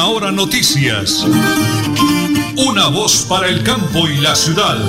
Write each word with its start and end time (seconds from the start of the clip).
Hora 0.00 0.32
Noticias. 0.32 1.22
Una 2.56 2.88
voz 2.88 3.26
para 3.28 3.46
el 3.46 3.62
campo 3.62 4.08
y 4.08 4.16
la 4.22 4.34
ciudad. 4.34 4.80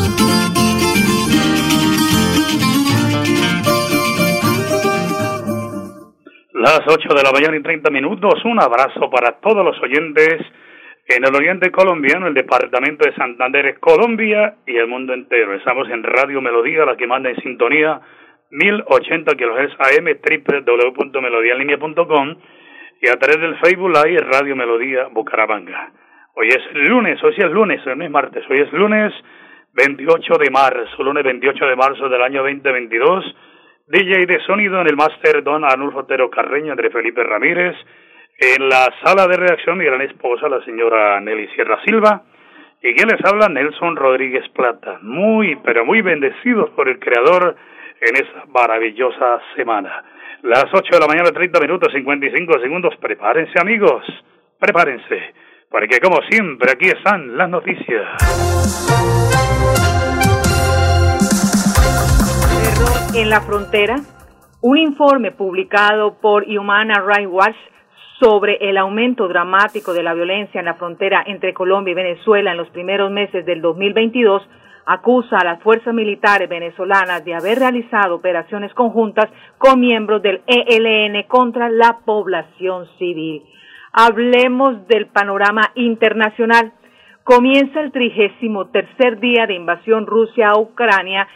Las 6.54 6.82
8 6.88 7.10
de 7.14 7.24
la 7.24 7.32
mañana 7.32 7.58
y 7.58 7.62
30 7.62 7.92
minutos. 7.92 8.34
Un 8.46 8.62
abrazo 8.62 9.10
para 9.12 9.40
todos 9.42 9.66
los 9.66 9.78
oyentes 9.84 10.40
en 11.08 11.26
el 11.26 11.36
oriente 11.36 11.70
colombiano, 11.70 12.28
el 12.28 12.34
departamento 12.34 13.06
de 13.06 13.14
Santander, 13.16 13.78
Colombia 13.80 14.56
y 14.66 14.78
el 14.78 14.88
mundo 14.88 15.14
entero. 15.14 15.54
Estamos 15.54 15.90
en 15.90 16.04
Radio 16.04 16.42
Melodía, 16.42 16.86
la 16.86 16.96
que 16.96 17.08
manda 17.08 17.30
en 17.30 17.36
sintonía 17.42 18.00
1080 18.52 19.36
kHz 19.36 19.76
AM, 19.80 20.08
www.melodialinea.com 20.96 22.38
y 23.04 23.10
a 23.10 23.18
través 23.18 23.42
del 23.42 23.58
Facebook 23.58 23.92
Live 23.92 24.22
Radio 24.32 24.56
Melodía 24.56 25.08
Bucaramanga. 25.12 25.92
Hoy 26.36 26.48
es 26.48 26.62
lunes, 26.74 27.22
hoy 27.22 27.36
es 27.38 27.52
lunes, 27.52 27.82
no 27.86 28.02
es 28.02 28.10
martes, 28.10 28.46
hoy 28.50 28.62
es 28.62 28.72
lunes 28.72 29.14
28 29.74 30.38
de 30.38 30.50
marzo, 30.50 31.04
lunes 31.04 31.22
28 31.26 31.66
de 31.66 31.76
marzo 31.76 32.08
del 32.08 32.22
año 32.22 32.44
2022. 32.44 33.36
DJ 33.88 34.26
de 34.26 34.40
sonido 34.46 34.80
en 34.80 34.88
el 34.88 34.96
máster 34.96 35.44
Don 35.44 35.66
Arnulfo 35.66 36.00
Otero 36.00 36.30
Carreño, 36.30 36.72
entre 36.72 36.92
Felipe 36.92 37.22
Ramírez. 37.26 37.76
En 38.38 38.70
la 38.70 38.88
sala 39.04 39.28
de 39.28 39.36
reacción, 39.36 39.78
mi 39.78 39.84
gran 39.84 40.02
esposa, 40.02 40.48
la 40.48 40.64
señora 40.64 41.20
Nelly 41.20 41.50
Sierra 41.50 41.82
Silva. 41.84 42.24
Y 42.82 42.94
quien 42.94 43.10
les 43.10 43.20
habla, 43.26 43.50
Nelson 43.50 43.98
Rodríguez 43.98 44.48
Plata. 44.56 45.00
Muy, 45.02 45.58
pero 45.58 45.84
muy 45.84 46.02
bendecidos 46.02 46.70
por 46.70 46.88
el 46.88 47.00
Creador 47.00 47.58
en 48.00 48.16
esta 48.16 48.46
maravillosa 48.46 49.42
semana. 49.58 50.06
Las 50.44 50.66
8 50.74 50.84
de 50.92 51.00
la 51.00 51.08
mañana, 51.08 51.32
30 51.32 51.58
minutos, 51.62 51.94
55 51.94 52.60
segundos. 52.60 52.94
Prepárense, 53.00 53.54
amigos. 53.62 54.04
Prepárense. 54.60 55.34
Porque, 55.70 56.02
como 56.02 56.18
siempre, 56.30 56.70
aquí 56.70 56.90
están 56.90 57.38
las 57.38 57.50
noticias. 57.50 58.06
En 63.16 63.30
la 63.30 63.40
frontera, 63.40 63.96
un 64.62 64.78
informe 64.78 65.32
publicado 65.32 66.20
por 66.20 66.44
Human 66.44 66.90
Rights 66.90 67.32
Watch 67.32 67.56
sobre 68.20 68.58
el 68.70 68.78
aumento 68.78 69.30
dramático 69.30 69.94
de 69.94 70.04
la 70.04 70.14
violencia 70.14 70.60
en 70.60 70.66
la 70.66 70.74
frontera 70.74 71.24
entre 71.26 71.54
Colombia 71.54 71.94
y 71.94 71.96
Venezuela 71.96 72.52
en 72.52 72.58
los 72.58 72.70
primeros 72.72 73.10
meses 73.12 73.46
del 73.46 73.62
2022 73.62 74.44
acusa 74.86 75.38
a 75.38 75.46
las 75.46 75.62
fuerzas 75.62 75.94
militares 75.94 76.50
venezolanas 76.50 77.24
de 77.24 77.36
haber 77.36 77.60
realizado 77.60 78.16
operaciones 78.16 78.74
conjuntas 78.74 79.30
con 79.58 79.80
miembros 79.80 80.22
del 80.22 80.42
ELN 80.48 81.24
contra 81.28 81.70
la 81.70 82.00
población 82.06 82.88
civil. 82.98 83.44
Hablemos 83.94 84.88
del 84.88 85.08
panorama 85.08 85.72
internacional. 85.76 86.74
Comienza 87.24 87.80
el 87.80 87.92
trigésimo 87.92 88.68
tercer 88.68 89.20
día 89.20 89.46
de 89.48 89.54
invasión 89.54 90.06
Rusia 90.06 90.50
a 90.50 90.60
Ucrania 90.60 91.28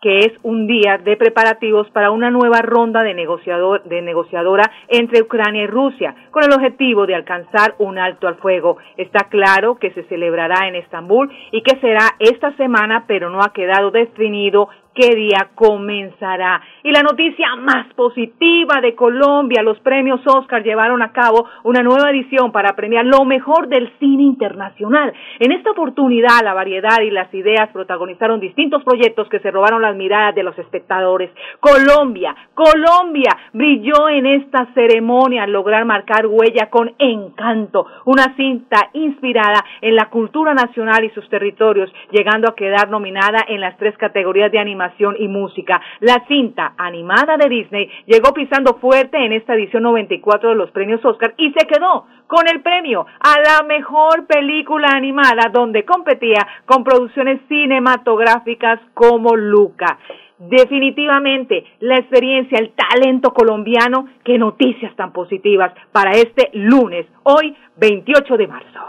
que 0.00 0.20
es 0.20 0.32
un 0.42 0.66
día 0.66 0.98
de 0.98 1.16
preparativos 1.16 1.90
para 1.90 2.10
una 2.10 2.30
nueva 2.30 2.62
ronda 2.62 3.02
de, 3.02 3.12
negociador, 3.12 3.82
de 3.84 4.00
negociadora 4.00 4.70
entre 4.88 5.22
Ucrania 5.22 5.64
y 5.64 5.66
Rusia, 5.66 6.14
con 6.30 6.42
el 6.44 6.52
objetivo 6.52 7.06
de 7.06 7.14
alcanzar 7.14 7.74
un 7.78 7.98
alto 7.98 8.26
al 8.26 8.36
fuego. 8.36 8.78
Está 8.96 9.28
claro 9.28 9.76
que 9.76 9.90
se 9.90 10.04
celebrará 10.04 10.68
en 10.68 10.74
Estambul 10.74 11.30
y 11.52 11.62
que 11.62 11.78
será 11.80 12.16
esta 12.18 12.56
semana, 12.56 13.04
pero 13.06 13.28
no 13.28 13.42
ha 13.42 13.52
quedado 13.52 13.90
definido 13.90 14.68
qué 14.94 15.14
día 15.14 15.50
comenzará. 15.54 16.60
Y 16.82 16.90
la 16.90 17.02
noticia 17.02 17.54
más 17.56 17.92
positiva 17.94 18.80
de 18.80 18.94
Colombia, 18.94 19.62
los 19.62 19.78
premios 19.80 20.20
Oscar 20.26 20.62
llevaron 20.62 21.02
a 21.02 21.12
cabo 21.12 21.46
una 21.64 21.82
nueva 21.82 22.10
edición 22.10 22.52
para 22.52 22.74
premiar 22.74 23.04
lo 23.04 23.24
mejor 23.24 23.68
del 23.68 23.92
cine 23.98 24.24
internacional. 24.24 25.12
En 25.38 25.52
esta 25.52 25.70
oportunidad, 25.70 26.42
la 26.42 26.54
variedad 26.54 27.00
y 27.02 27.10
las 27.10 27.32
ideas 27.34 27.68
protagonizaron 27.72 28.40
distintos 28.40 28.82
proyectos 28.82 29.28
que 29.28 29.40
se 29.40 29.50
robaron 29.50 29.82
las 29.82 29.96
miradas 29.96 30.34
de 30.34 30.42
los 30.42 30.58
espectadores. 30.58 31.30
Colombia, 31.60 32.34
Colombia 32.54 33.36
brilló 33.52 34.08
en 34.08 34.26
esta 34.26 34.66
ceremonia 34.74 35.44
al 35.44 35.52
lograr 35.52 35.84
marcar 35.84 36.26
huella 36.26 36.68
con 36.70 36.92
encanto, 36.98 37.86
una 38.06 38.34
cinta 38.36 38.90
inspirada 38.94 39.64
en 39.80 39.94
la 39.94 40.06
cultura 40.06 40.54
nacional 40.54 41.04
y 41.04 41.10
sus 41.10 41.28
territorios, 41.28 41.92
llegando 42.10 42.48
a 42.48 42.54
quedar 42.54 42.90
nominada 42.90 43.44
en 43.48 43.60
las 43.60 43.76
tres 43.76 43.96
categorías 43.96 44.50
de 44.50 44.58
animación 44.58 44.79
y 45.18 45.28
música. 45.28 45.80
La 46.00 46.24
cinta 46.26 46.74
animada 46.76 47.36
de 47.36 47.48
Disney 47.48 47.90
llegó 48.06 48.32
pisando 48.32 48.74
fuerte 48.74 49.18
en 49.18 49.32
esta 49.32 49.54
edición 49.54 49.82
94 49.82 50.50
de 50.50 50.54
los 50.54 50.70
premios 50.70 51.04
Oscar 51.04 51.34
y 51.36 51.52
se 51.52 51.66
quedó 51.66 52.06
con 52.26 52.48
el 52.48 52.60
premio 52.62 53.06
a 53.20 53.40
la 53.40 53.66
mejor 53.66 54.26
película 54.26 54.88
animada 54.88 55.50
donde 55.52 55.84
competía 55.84 56.46
con 56.64 56.84
producciones 56.84 57.40
cinematográficas 57.48 58.80
como 58.94 59.36
Luca. 59.36 59.98
Definitivamente 60.38 61.64
la 61.80 61.96
experiencia, 61.96 62.58
el 62.58 62.72
talento 62.72 63.34
colombiano, 63.34 64.08
qué 64.24 64.38
noticias 64.38 64.94
tan 64.96 65.12
positivas 65.12 65.72
para 65.92 66.12
este 66.12 66.50
lunes, 66.54 67.06
hoy 67.24 67.54
28 67.76 68.36
de 68.38 68.46
marzo. 68.46 68.80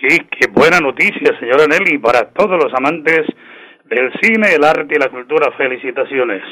Sí, 0.00 0.18
qué 0.30 0.48
buena 0.52 0.80
noticia, 0.80 1.38
señora 1.38 1.66
Nelly, 1.66 1.98
para 1.98 2.30
todos 2.30 2.56
los 2.62 2.72
amantes 2.74 3.26
del 3.88 4.12
cine, 4.20 4.54
el 4.54 4.64
arte 4.64 4.94
y 4.94 4.98
la 4.98 5.08
cultura. 5.08 5.50
Felicitaciones. 5.56 6.42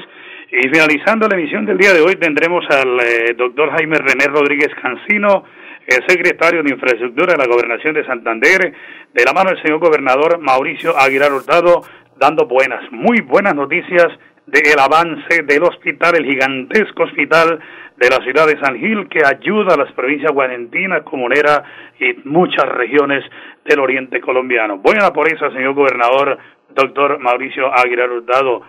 Y 0.50 0.68
finalizando 0.68 1.28
la 1.28 1.36
emisión 1.36 1.66
del 1.66 1.78
día 1.78 1.92
de 1.92 2.00
hoy 2.00 2.16
tendremos 2.16 2.64
al 2.70 3.00
eh, 3.00 3.34
doctor 3.36 3.70
Jaime 3.70 3.98
René 3.98 4.26
Rodríguez 4.26 4.70
Cancino, 4.80 5.44
el 5.86 6.04
secretario 6.06 6.62
de 6.62 6.72
Infraestructura 6.72 7.32
de 7.32 7.38
la 7.38 7.46
Gobernación 7.46 7.94
de 7.94 8.06
Santander, 8.06 8.72
de 9.12 9.24
la 9.24 9.32
mano 9.32 9.50
del 9.50 9.62
señor 9.62 9.78
gobernador 9.78 10.38
Mauricio 10.38 10.96
Aguilar 10.96 11.32
Hurtado, 11.32 11.82
dando 12.18 12.46
buenas, 12.46 12.80
muy 12.90 13.20
buenas 13.20 13.54
noticias 13.54 14.06
del 14.46 14.78
avance 14.78 15.42
del 15.42 15.64
hospital, 15.64 16.16
el 16.16 16.24
gigantesco 16.24 17.02
hospital 17.02 17.58
de 17.96 18.10
la 18.10 18.22
ciudad 18.22 18.46
de 18.46 18.60
San 18.60 18.78
Gil 18.78 19.08
que 19.08 19.20
ayuda 19.24 19.74
a 19.74 19.76
las 19.76 19.92
provincias 19.92 20.32
guarentinas, 20.32 21.02
comunera 21.02 21.64
y 21.98 22.14
muchas 22.28 22.68
regiones 22.68 23.24
del 23.64 23.80
oriente 23.80 24.20
colombiano. 24.20 24.78
Buena 24.78 25.12
por 25.12 25.26
eso, 25.32 25.50
señor 25.50 25.74
gobernador, 25.74 26.38
doctor 26.76 27.18
Mauricio 27.18 27.72
Aguilar 27.74 28.10
Hurtado. 28.10 28.62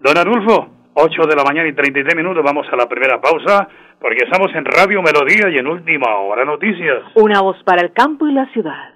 Don 0.00 0.18
Adulfo, 0.18 0.68
8 0.94 1.22
de 1.28 1.36
la 1.36 1.44
mañana 1.44 1.68
y 1.68 1.72
33 1.72 2.14
minutos, 2.16 2.42
vamos 2.44 2.66
a 2.70 2.76
la 2.76 2.88
primera 2.88 3.20
pausa, 3.20 3.68
porque 4.00 4.24
estamos 4.24 4.52
en 4.54 4.64
Radio 4.64 5.00
Melodía 5.00 5.48
y 5.48 5.58
en 5.58 5.66
Última 5.66 6.16
Hora 6.16 6.44
Noticias. 6.44 7.04
Una 7.14 7.40
voz 7.40 7.56
para 7.64 7.82
el 7.82 7.92
campo 7.92 8.26
y 8.26 8.32
la 8.32 8.46
ciudad. 8.52 8.94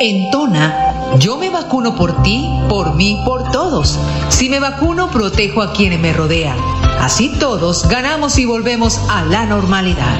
En 0.00 0.30
Tona, 0.32 1.18
yo 1.20 1.36
me 1.36 1.50
vacuno 1.50 1.94
por 1.94 2.22
ti, 2.22 2.48
por 2.68 2.96
mí, 2.96 3.22
por 3.24 3.50
todos. 3.52 4.00
Si 4.30 4.48
me 4.48 4.58
vacuno, 4.58 5.08
protejo 5.12 5.62
a 5.62 5.72
quienes 5.72 6.00
me 6.00 6.12
rodean. 6.12 6.56
Así 7.00 7.38
todos 7.38 7.88
ganamos 7.88 8.38
y 8.38 8.46
volvemos 8.46 8.98
a 9.10 9.24
la 9.26 9.44
normalidad. 9.44 10.16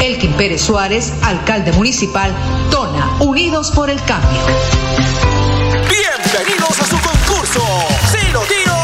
Elkin 0.00 0.32
Pérez 0.34 0.62
Suárez, 0.62 1.12
alcalde 1.24 1.72
municipal, 1.72 2.30
Tona, 2.70 3.18
Unidos 3.20 3.72
por 3.74 3.90
el 3.90 3.98
Cambio. 4.06 5.33
Bienvenidos 6.24 6.80
a 6.80 6.86
su 6.86 6.98
concurso. 7.00 7.60
Si 8.10 8.30
lo 8.32 8.40
tiro, 8.42 8.83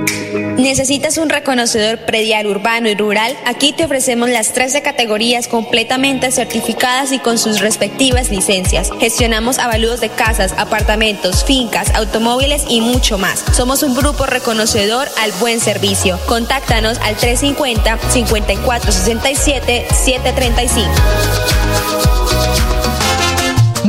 ¿Necesitas 0.61 1.17
un 1.17 1.29
reconocedor 1.29 2.05
predial 2.05 2.45
urbano 2.45 2.87
y 2.87 2.93
rural? 2.93 3.35
Aquí 3.47 3.73
te 3.73 3.83
ofrecemos 3.83 4.29
las 4.29 4.53
13 4.53 4.83
categorías 4.83 5.47
completamente 5.47 6.31
certificadas 6.31 7.11
y 7.11 7.17
con 7.17 7.39
sus 7.39 7.61
respectivas 7.61 8.29
licencias. 8.29 8.91
Gestionamos 8.99 9.57
avalúos 9.57 10.01
de 10.01 10.09
casas, 10.09 10.53
apartamentos, 10.57 11.43
fincas, 11.45 11.89
automóviles 11.95 12.65
y 12.69 12.81
mucho 12.81 13.17
más. 13.17 13.43
Somos 13.53 13.81
un 13.81 13.95
grupo 13.95 14.27
reconocedor 14.27 15.07
al 15.19 15.31
buen 15.39 15.59
servicio. 15.59 16.19
Contáctanos 16.27 16.99
al 16.99 17.15
350 17.15 17.97
5467 18.11 19.87
735. 19.89 22.20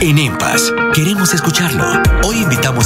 En 0.00 0.16
EMPAS, 0.16 0.72
queremos 0.94 1.34
escucharlo. 1.34 1.84
Hoy 2.22 2.42
invitamos 2.42 2.77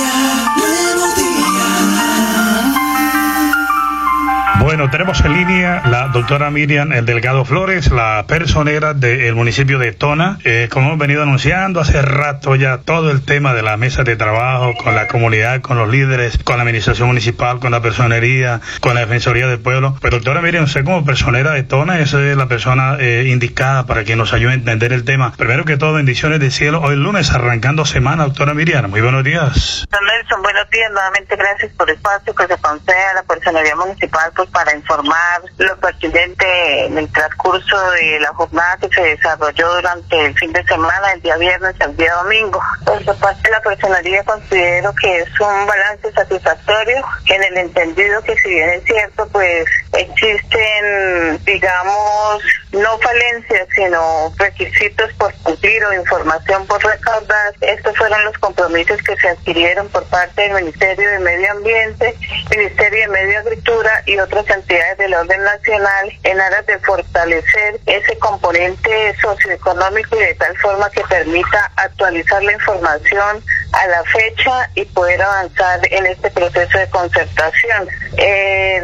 Tenemos 4.89 5.23
en 5.23 5.33
línea 5.33 5.83
la 5.85 6.07
doctora 6.07 6.49
Miriam 6.49 6.91
El 6.91 7.05
Delgado 7.05 7.45
Flores, 7.45 7.91
la 7.91 8.25
personera 8.27 8.95
del 8.95 9.35
municipio 9.35 9.77
de 9.77 9.91
Tona. 9.91 10.39
Eh, 10.43 10.69
como 10.71 10.87
hemos 10.87 10.97
venido 10.97 11.21
anunciando 11.21 11.79
hace 11.79 12.01
rato 12.01 12.55
ya 12.55 12.79
todo 12.79 13.11
el 13.11 13.23
tema 13.23 13.53
de 13.53 13.61
la 13.61 13.77
mesa 13.77 14.03
de 14.03 14.15
trabajo 14.15 14.73
con 14.75 14.95
la 14.95 15.07
comunidad, 15.07 15.61
con 15.61 15.77
los 15.77 15.87
líderes, 15.87 16.39
con 16.43 16.57
la 16.57 16.63
administración 16.63 17.09
municipal, 17.09 17.59
con 17.59 17.71
la 17.71 17.81
personería, 17.81 18.59
con 18.79 18.95
la 18.95 19.01
defensoría 19.01 19.47
del 19.47 19.59
pueblo. 19.59 19.95
Pues 20.01 20.11
doctora 20.11 20.41
Miriam, 20.41 20.63
usted 20.63 20.83
como 20.83 21.05
personera 21.05 21.51
de 21.51 21.61
Tona 21.61 21.99
es 21.99 22.13
la 22.13 22.47
persona 22.47 22.97
eh, 22.99 23.25
indicada 23.27 23.85
para 23.85 24.03
que 24.03 24.15
nos 24.15 24.33
ayude 24.33 24.51
a 24.51 24.55
entender 24.55 24.93
el 24.93 25.03
tema. 25.03 25.31
Primero 25.37 25.63
que 25.63 25.77
todo, 25.77 25.93
bendiciones 25.93 26.39
del 26.39 26.51
cielo. 26.51 26.81
Hoy 26.81 26.95
lunes 26.95 27.31
arrancando 27.31 27.85
semana, 27.85 28.23
doctora 28.23 28.55
Miriam. 28.55 28.89
Muy 28.89 29.01
buenos 29.01 29.23
días. 29.23 29.85
Don 29.91 30.01
Nelson, 30.05 30.41
buenos 30.41 30.67
días. 30.71 30.91
Nuevamente 30.91 31.35
gracias 31.35 31.71
por 31.73 31.87
el 31.89 31.95
espacio 31.97 32.33
que 32.33 32.47
se 32.47 32.57
concede 32.57 33.05
a 33.11 33.13
la 33.13 33.23
personería 33.23 33.75
municipal 33.75 34.31
pues, 34.35 34.49
para 34.49 34.70
informar 34.75 35.41
lo 35.57 35.77
pertinente 35.79 36.85
en 36.85 36.97
el 36.97 37.11
transcurso 37.11 37.91
de 37.91 38.19
la 38.19 38.33
jornada 38.33 38.77
que 38.77 38.89
se 38.89 39.01
desarrolló 39.01 39.75
durante 39.75 40.25
el 40.25 40.33
fin 40.37 40.51
de 40.53 40.63
semana, 40.65 41.11
el 41.13 41.21
día 41.21 41.37
viernes 41.37 41.75
el 41.79 41.95
día 41.97 42.13
domingo. 42.15 42.61
Por 42.85 43.03
su 43.03 43.17
parte, 43.19 43.49
la 43.49 43.61
personería 43.61 44.23
considero 44.23 44.93
que 45.01 45.19
es 45.19 45.39
un 45.39 45.65
balance 45.67 46.11
satisfactorio 46.11 47.03
en 47.27 47.43
el 47.43 47.57
entendido 47.57 48.21
que 48.23 48.35
si 48.37 48.49
bien 48.49 48.69
es 48.69 48.83
cierto, 48.83 49.27
pues 49.31 49.65
existen, 49.93 51.43
digamos, 51.45 52.43
no 52.71 52.97
falencias, 52.99 53.67
sino 53.75 54.33
requisitos 54.37 55.11
por 55.13 55.33
cumplir 55.43 55.83
o 55.85 55.93
información 55.93 56.65
por 56.67 56.83
recaudar. 56.83 57.53
Estos 57.61 57.97
fueron 57.97 58.23
los 58.25 58.37
compromisos 58.37 59.01
que 59.01 59.15
se 59.17 59.29
adquirieron 59.29 59.89
por 59.89 60.03
parte 60.05 60.41
del 60.41 60.53
Ministerio 60.53 61.09
de 61.11 61.19
Medio 61.19 61.51
Ambiente, 61.51 62.15
Ministerio 62.49 63.01
de 63.01 63.07
Medio 63.07 63.39
Agricultura 63.39 64.03
y 64.05 64.17
otras 64.17 64.49
entidades 64.49 64.60
del 64.67 65.13
orden 65.13 65.43
nacional 65.43 66.11
en 66.23 66.39
aras 66.39 66.65
de 66.65 66.79
fortalecer 66.79 67.79
ese 67.85 68.17
componente 68.19 69.15
socioeconómico 69.21 70.15
y 70.15 70.19
de 70.19 70.35
tal 70.35 70.57
forma 70.57 70.89
que 70.89 71.01
permita 71.03 71.71
actualizar 71.75 72.43
la 72.43 72.53
información 72.53 73.43
a 73.71 73.87
la 73.87 74.03
fecha 74.03 74.69
y 74.75 74.85
poder 74.85 75.21
avanzar 75.21 75.79
en 75.89 76.05
este 76.05 76.29
proceso 76.31 76.77
de 76.77 76.89
concertación. 76.89 77.87
Eh, 78.17 78.81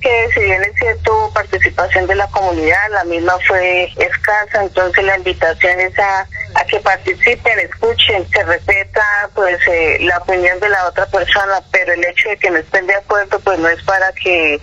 que 0.00 0.28
si 0.34 0.40
bien 0.40 0.62
es 0.62 0.74
cierto 0.74 1.30
participación 1.32 2.06
de 2.06 2.14
la 2.14 2.26
comunidad, 2.28 2.90
la 2.90 3.04
misma 3.04 3.34
fue 3.46 3.92
escasa, 3.96 4.62
entonces 4.62 5.04
la 5.04 5.16
invitación 5.16 5.80
es 5.80 5.98
a, 5.98 6.26
a 6.54 6.64
que 6.64 6.80
participen, 6.80 7.58
escuchen, 7.60 8.26
se 8.30 8.42
respeta 8.44 9.30
pues 9.34 9.58
eh, 9.68 9.98
la 10.00 10.18
opinión 10.18 10.58
de 10.60 10.68
la 10.68 10.86
otra 10.86 11.06
persona, 11.06 11.62
pero 11.70 11.92
el 11.92 12.04
hecho 12.04 12.28
de 12.28 12.36
que 12.36 12.50
no 12.50 12.58
estén 12.58 12.86
de 12.86 12.94
acuerdo 12.94 13.38
pues 13.40 13.58
no 13.58 13.68
es 13.68 13.82
para 13.84 14.12
que 14.12 14.60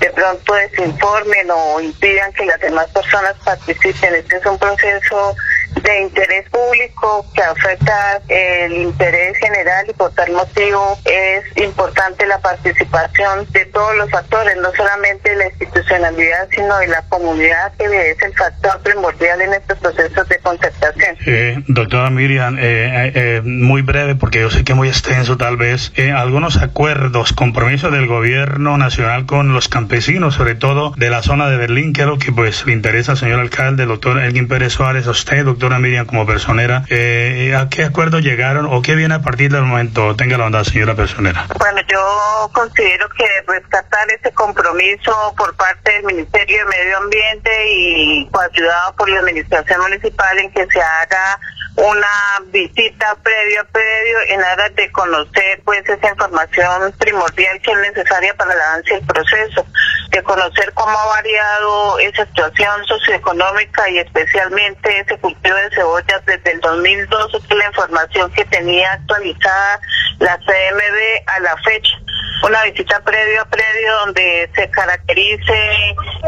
de 0.00 0.10
pronto 0.10 0.54
desinformen 0.54 1.50
o 1.50 1.80
impidan 1.80 2.32
que 2.32 2.44
las 2.44 2.60
demás 2.60 2.86
personas 2.88 3.34
participen. 3.44 4.14
Este 4.14 4.36
es 4.36 4.46
un 4.46 4.58
proceso 4.58 5.36
de 5.84 6.02
interés 6.02 6.48
público 6.48 7.26
que 7.34 7.42
afecta 7.42 8.20
el 8.28 8.72
interés 8.72 9.36
general 9.38 9.86
y 9.88 9.92
por 9.92 10.10
tal 10.12 10.32
motivo 10.32 10.98
es 11.04 11.44
importante 11.62 12.26
la 12.26 12.38
participación 12.40 13.46
de 13.50 13.66
todos 13.66 13.94
los 13.96 14.12
actores, 14.12 14.56
no 14.56 14.72
solamente 14.74 15.36
la 15.36 15.46
institucionalidad, 15.46 16.48
sino 16.50 16.78
de 16.78 16.88
la 16.88 17.02
comunidad 17.08 17.72
que 17.78 17.84
es 18.10 18.22
el 18.22 18.32
factor 18.34 18.80
primordial 18.82 19.42
en 19.42 19.52
estos 19.52 19.78
procesos 19.78 20.28
de 20.28 20.38
concertación. 20.38 21.16
Eh, 21.26 21.62
doctora 21.68 22.10
Miriam, 22.10 22.56
eh, 22.58 23.12
eh, 23.14 23.40
muy 23.44 23.82
breve 23.82 24.14
porque 24.14 24.40
yo 24.40 24.50
sé 24.50 24.64
que 24.64 24.74
muy 24.74 24.88
extenso 24.88 25.36
tal 25.36 25.56
vez, 25.56 25.92
algunos 26.16 26.56
acuerdos, 26.56 27.32
compromisos 27.32 27.92
del 27.92 28.06
gobierno 28.06 28.78
nacional 28.78 29.26
con 29.26 29.52
los 29.52 29.68
campesinos, 29.68 30.34
sobre 30.34 30.54
todo 30.54 30.92
de 30.96 31.10
la 31.10 31.22
zona 31.22 31.50
de 31.50 31.58
Berlín, 31.58 31.92
que 31.92 32.02
es 32.02 32.06
lo 32.06 32.18
que 32.18 32.32
pues 32.32 32.64
le 32.64 32.72
interesa 32.72 33.12
al 33.12 33.18
señor 33.18 33.40
alcalde, 33.40 33.84
doctor 33.84 34.18
Elgin 34.18 34.48
Pérez 34.48 34.72
Suárez, 34.72 35.06
a 35.06 35.10
usted, 35.10 35.44
doctora 35.44 35.73
Miriam, 35.78 36.06
como 36.06 36.26
personera, 36.26 36.84
eh, 36.88 37.54
¿a 37.58 37.68
qué 37.68 37.84
acuerdo 37.84 38.18
llegaron 38.18 38.66
o 38.66 38.82
qué 38.82 38.94
viene 38.94 39.14
a 39.14 39.22
partir 39.22 39.52
del 39.52 39.62
momento? 39.62 40.14
Tenga 40.16 40.38
la 40.38 40.46
onda, 40.46 40.64
señora 40.64 40.94
personera. 40.94 41.46
Bueno, 41.58 41.80
yo 41.88 42.50
considero 42.52 43.08
que 43.10 43.24
rescatar 43.46 44.10
ese 44.12 44.32
compromiso 44.32 45.34
por 45.36 45.54
parte 45.56 45.92
del 45.92 46.04
Ministerio 46.04 46.58
de 46.58 46.64
Medio 46.64 46.98
Ambiente 46.98 47.50
y 47.70 48.30
ayudado 48.52 48.94
por 48.96 49.08
la 49.08 49.20
Administración 49.20 49.80
Municipal 49.80 50.38
en 50.38 50.50
que 50.52 50.66
se 50.66 50.80
haga 50.80 51.38
una 51.76 52.06
visita 52.52 53.16
previo 53.22 53.60
a 53.60 53.64
predio 53.64 54.18
en 54.28 54.40
aras 54.42 54.74
de 54.76 54.90
conocer 54.92 55.60
pues 55.64 55.80
esa 55.88 56.08
información 56.08 56.92
primordial 56.98 57.60
que 57.62 57.72
es 57.72 57.78
necesaria 57.78 58.34
para 58.34 58.52
el 58.52 58.60
avance 58.60 58.94
del 58.94 59.06
proceso, 59.06 59.66
de 60.10 60.22
conocer 60.22 60.72
cómo 60.74 60.96
ha 60.96 61.06
variado 61.06 61.98
esa 61.98 62.26
situación 62.26 62.84
socioeconómica 62.86 63.90
y 63.90 63.98
especialmente 63.98 65.00
ese 65.00 65.18
cultivo 65.18 65.56
de 65.56 65.63
cebollas 65.72 66.24
desde 66.26 66.52
el 66.52 66.60
2012, 66.60 67.40
que 67.48 67.54
la 67.54 67.66
información 67.66 68.30
que 68.32 68.44
tenía 68.46 68.92
actualizada 68.92 69.80
la 70.18 70.36
CMB 70.38 71.28
a 71.28 71.40
la 71.40 71.56
fecha 71.58 72.03
una 72.44 72.62
visita 72.64 73.00
previo 73.00 73.40
a 73.40 73.44
predio 73.46 73.94
donde 74.04 74.50
se 74.54 74.70
caracterice 74.70 75.54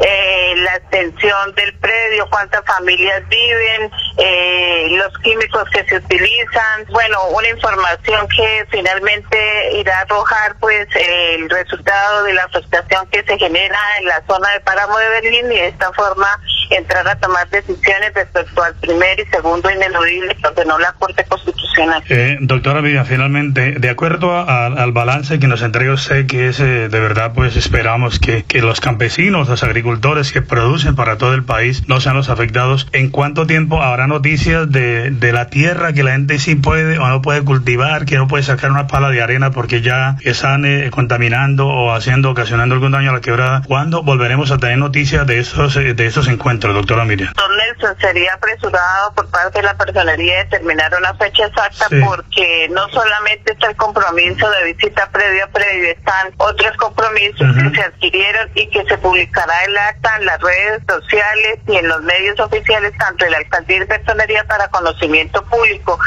eh, 0.02 0.54
la 0.56 0.76
extensión 0.76 1.54
del 1.54 1.75
predio, 1.75 2.26
cuántas 2.30 2.64
familias 2.64 3.23
viven, 3.28 3.90
eh, 4.16 4.88
los 4.92 5.12
químicos 5.18 5.68
que 5.70 5.85
se 5.85 5.96
utilizan, 5.96 6.87
bueno, 6.90 7.18
una 7.37 7.49
información 7.49 8.26
que 8.28 8.66
finalmente 8.70 9.38
irá 9.75 9.99
a 9.99 10.02
arrojar 10.02 10.56
pues 10.58 10.88
el 10.94 11.50
resultado 11.50 12.25
de 12.25 12.32
la 12.32 12.44
afectación 12.44 13.06
que 13.08 13.23
se 13.23 13.38
genera 13.38 13.78
en 13.99 14.06
la 14.06 14.23
zona 14.26 14.50
de 14.52 14.61
Páramo 14.61 14.96
de 14.99 15.08
Berlín 15.08 15.52
y 15.52 15.56
de 15.56 15.68
esta 15.68 15.92
forma 15.92 16.28
entrar 16.70 17.06
a 17.06 17.16
tomar 17.16 17.49
decisiones 17.50 18.12
respecto 18.14 18.62
al 18.62 18.75
primer 18.76 19.20
y 19.20 19.26
segundo 19.26 19.70
ineludible 19.70 20.35
que 20.35 20.46
ordenó 20.46 20.78
la 20.78 20.92
Corte 20.94 21.25
Constitucional. 21.25 22.02
Eh, 22.08 22.38
doctora 22.40 22.80
Villa, 22.80 23.04
finalmente, 23.04 23.73
de 23.78 23.90
acuerdo 23.90 24.37
al 24.37 24.92
balance 24.92 25.38
que 25.38 25.46
nos 25.46 25.62
entrega 25.62 25.92
sé 26.06 26.26
que 26.26 26.48
es, 26.48 26.58
de 26.58 26.88
verdad, 26.88 27.32
pues 27.34 27.56
esperamos 27.56 28.20
que, 28.20 28.44
que 28.44 28.62
los 28.62 28.80
campesinos, 28.80 29.48
los 29.48 29.62
agricultores 29.64 30.32
que 30.32 30.40
producen 30.40 30.94
para 30.94 31.18
todo 31.18 31.34
el 31.34 31.44
país 31.44 31.88
no 31.88 32.00
sean 32.00 32.16
los 32.16 32.28
afectados. 32.28 32.86
¿En 32.92 33.10
cuánto 33.10 33.46
tiempo 33.46 33.82
habrá 33.82 34.06
noticias 34.06 34.70
de, 34.70 35.10
de 35.10 35.32
la 35.32 35.48
tierra 35.48 35.92
que 35.92 36.04
la 36.04 36.12
gente 36.12 36.38
sí 36.38 36.54
puede 36.54 36.98
o 36.98 37.08
no 37.08 37.22
puede 37.22 37.42
cultivar, 37.42 38.04
que 38.04 38.16
no 38.16 38.28
puede 38.28 38.44
sacar 38.44 38.70
una 38.70 38.86
pala 38.86 39.10
de 39.10 39.20
arena 39.20 39.50
porque 39.50 39.82
ya 39.82 40.16
están 40.22 40.64
eh, 40.64 40.90
contaminando 40.90 41.66
o 41.66 41.92
haciendo, 41.92 42.30
ocasionando 42.30 42.76
algún 42.76 42.92
daño 42.92 43.10
a 43.10 43.14
la 43.14 43.20
quebrada? 43.20 43.62
¿Cuándo 43.66 44.02
volveremos 44.02 44.52
a 44.52 44.58
tener 44.58 44.78
noticias 44.78 45.26
de 45.26 45.40
esos, 45.40 45.76
eh, 45.76 45.94
de 45.94 46.06
esos 46.06 46.28
encuentros, 46.28 46.72
doctora 46.72 47.04
Miriam? 47.04 47.32
Don 47.34 47.56
Nelson, 47.56 47.96
sería 48.00 48.34
apresurado 48.34 49.12
por 49.14 49.28
parte 49.30 49.58
de 49.58 49.64
la 49.64 49.76
personería 49.76 50.44
determinar 50.44 50.92
una 50.96 51.14
fecha 51.14 51.46
exacta 51.46 51.86
porque 52.04 52.68
no 52.70 52.88
solamente 52.90 53.52
está 53.52 53.70
el 53.70 53.76
compromiso 53.76 54.48
de 54.50 54.72
visita 54.72 55.10
previa 55.10 55.48
previa, 55.48 55.95
están 55.98 56.32
otros 56.38 56.76
compromisos 56.76 57.46
que 57.56 57.76
se 57.76 57.82
adquirieron 57.82 58.50
y 58.54 58.66
que 58.68 58.84
se 58.84 58.98
publicará 58.98 59.64
el 59.64 59.76
acta 59.76 60.16
en 60.18 60.26
las 60.26 60.40
redes 60.40 60.82
sociales 60.88 61.58
y 61.66 61.76
en 61.76 61.88
los 61.88 62.02
medios 62.02 62.38
oficiales, 62.40 62.92
tanto 62.98 63.24
de 63.24 63.30
la 63.30 63.38
alcaldía 63.38 63.82
y 63.82 63.86
personería 63.86 64.44
para 64.44 64.68
conocimiento 64.68 65.42
público. 65.44 65.98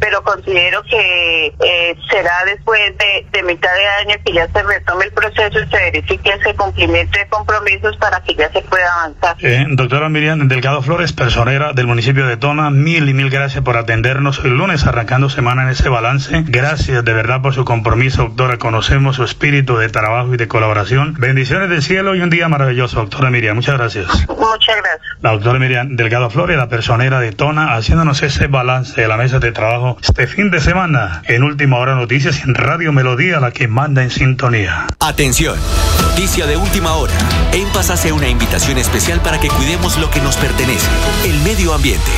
Pero 0.00 0.22
considero 0.22 0.82
que 0.82 1.46
eh, 1.46 1.96
será 2.10 2.44
después 2.46 2.80
de, 2.98 3.42
mitad 3.44 3.70
de 3.74 3.86
año 3.86 4.16
que 4.24 4.32
ya 4.32 4.48
se 4.48 4.62
retome 4.62 5.04
el 5.04 5.12
proceso 5.12 5.60
y 5.60 5.66
se 5.68 5.76
verifique 5.76 6.30
ese 6.30 6.54
cumplimiento 6.54 7.18
de 7.18 7.26
compromisos 7.28 7.96
para 7.98 8.22
que 8.22 8.34
ya 8.34 8.50
se 8.50 8.62
pueda 8.62 8.92
avanzar. 8.94 9.36
Eh, 9.40 9.66
doctora 9.70 10.08
Miriam 10.08 10.48
Delgado 10.48 10.82
Flores, 10.82 11.12
personera 11.12 11.72
del 11.72 11.86
municipio 11.86 12.26
de 12.26 12.36
Tona, 12.36 12.70
mil 12.70 13.08
y 13.08 13.14
mil 13.14 13.30
gracias 13.30 13.62
por 13.62 13.76
atendernos 13.76 14.40
el 14.44 14.56
lunes 14.56 14.84
arrancando 14.86 15.28
semana 15.28 15.62
en 15.62 15.68
ese 15.70 15.88
balance. 15.88 16.42
Gracias 16.46 17.04
de 17.04 17.12
verdad 17.12 17.42
por 17.42 17.54
su 17.54 17.64
compromiso, 17.64 18.24
doctora. 18.24 18.58
Conocemos 18.58 19.16
su 19.16 19.23
espíritu 19.24 19.76
de 19.76 19.88
trabajo 19.88 20.34
y 20.34 20.36
de 20.36 20.48
colaboración. 20.48 21.14
Bendiciones 21.18 21.70
del 21.70 21.82
cielo 21.82 22.14
y 22.14 22.20
un 22.20 22.30
día 22.30 22.48
maravilloso, 22.48 22.96
doctora 22.96 23.30
Miriam. 23.30 23.56
Muchas 23.56 23.76
gracias. 23.76 24.06
Muchas 24.28 24.76
gracias. 24.76 25.00
La 25.20 25.32
doctora 25.32 25.58
Miriam 25.58 25.96
Delgado 25.96 26.30
Flores, 26.30 26.56
la 26.56 26.68
personera 26.68 27.20
de 27.20 27.32
Tona, 27.32 27.74
haciéndonos 27.74 28.22
ese 28.22 28.46
balance 28.46 29.00
de 29.00 29.08
la 29.08 29.16
mesa 29.16 29.38
de 29.38 29.52
trabajo 29.52 29.96
este 30.02 30.26
fin 30.26 30.50
de 30.50 30.60
semana 30.60 31.22
en 31.26 31.42
Última 31.42 31.78
Hora 31.78 31.94
Noticias 31.94 32.42
en 32.44 32.54
Radio 32.54 32.92
Melodía, 32.92 33.40
la 33.40 33.50
que 33.50 33.68
manda 33.68 34.02
en 34.02 34.10
sintonía. 34.10 34.86
Atención, 35.00 35.56
noticia 36.02 36.46
de 36.46 36.56
última 36.56 36.94
hora. 36.94 37.14
En 37.52 37.66
Paz 37.68 37.90
hace 37.90 38.12
una 38.12 38.28
invitación 38.28 38.78
especial 38.78 39.20
para 39.20 39.40
que 39.40 39.48
cuidemos 39.48 39.98
lo 39.98 40.10
que 40.10 40.20
nos 40.20 40.36
pertenece, 40.36 40.88
el 41.24 41.38
medio 41.40 41.74
ambiente. 41.74 42.10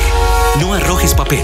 No 0.59 0.73
arrojes 0.73 1.13
papel, 1.13 1.43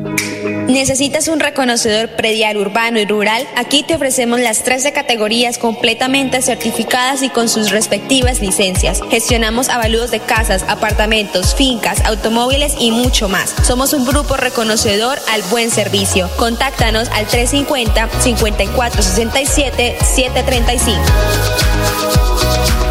¿Necesitas 0.67 1.27
un 1.27 1.39
reconocedor 1.39 2.09
predial 2.09 2.57
urbano 2.57 2.99
y 2.99 3.05
rural? 3.05 3.47
Aquí 3.55 3.83
te 3.83 3.95
ofrecemos 3.95 4.39
las 4.39 4.63
13 4.63 4.93
categorías 4.93 5.57
completamente 5.57 6.41
certificadas 6.41 7.23
y 7.23 7.29
con 7.29 7.49
sus 7.49 7.71
respectivas 7.71 8.41
licencias. 8.41 9.01
Gestionamos 9.09 9.69
avalúos 9.69 10.11
de 10.11 10.19
casas, 10.19 10.63
apartamentos, 10.67 11.55
fincas, 11.55 12.01
automóviles 12.05 12.75
y 12.79 12.91
mucho 12.91 13.29
más. 13.29 13.55
Somos 13.63 13.93
un 13.93 14.05
grupo 14.05 14.37
reconocedor 14.37 15.19
al 15.31 15.41
buen 15.43 15.71
servicio. 15.71 16.29
Contáctanos 16.37 17.09
al 17.09 17.25
350 17.27 18.09
5467 18.21 19.97
735. 19.99 22.90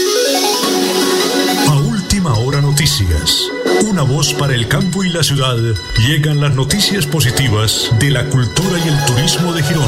Noticias. 2.81 3.47
Una 3.83 4.01
voz 4.01 4.33
para 4.33 4.55
el 4.55 4.67
campo 4.67 5.03
y 5.03 5.09
la 5.09 5.21
ciudad. 5.21 5.55
Llegan 5.99 6.41
las 6.41 6.55
noticias 6.55 7.05
positivas 7.05 7.91
de 7.99 8.09
la 8.09 8.27
cultura 8.27 8.79
y 8.83 8.87
el 8.87 9.05
turismo 9.05 9.53
de 9.53 9.61
Girón. 9.61 9.87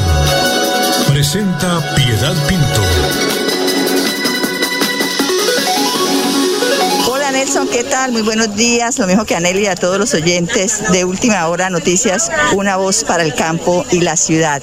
Presenta 1.08 1.80
Piedad 1.96 2.36
Pinto. 2.46 2.93
Nelson, 7.44 7.68
¿qué 7.68 7.84
tal? 7.84 8.10
Muy 8.10 8.22
buenos 8.22 8.56
días. 8.56 8.98
Lo 8.98 9.06
mismo 9.06 9.26
que 9.26 9.36
a 9.36 9.40
Nelly 9.40 9.64
y 9.64 9.66
a 9.66 9.74
todos 9.74 9.98
los 9.98 10.14
oyentes 10.14 10.90
de 10.90 11.04
Última 11.04 11.46
Hora 11.46 11.68
Noticias, 11.68 12.30
una 12.54 12.76
voz 12.76 13.04
para 13.04 13.22
el 13.22 13.34
campo 13.34 13.84
y 13.90 14.00
la 14.00 14.16
ciudad. 14.16 14.62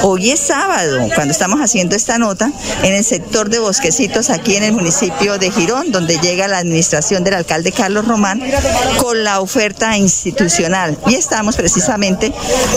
Hoy 0.00 0.30
es 0.30 0.40
sábado, 0.40 1.10
cuando 1.14 1.32
estamos 1.32 1.60
haciendo 1.60 1.94
esta 1.94 2.16
nota, 2.16 2.50
en 2.82 2.94
el 2.94 3.04
sector 3.04 3.50
de 3.50 3.58
Bosquecitos, 3.58 4.30
aquí 4.30 4.56
en 4.56 4.62
el 4.62 4.72
municipio 4.72 5.36
de 5.36 5.50
Girón, 5.50 5.92
donde 5.92 6.16
llega 6.20 6.48
la 6.48 6.56
administración 6.56 7.22
del 7.22 7.34
alcalde 7.34 7.70
Carlos 7.70 8.08
Román 8.08 8.42
con 8.96 9.22
la 9.24 9.40
oferta 9.40 9.98
institucional. 9.98 10.96
Y 11.08 11.16
estamos 11.16 11.56
precisamente 11.56 12.32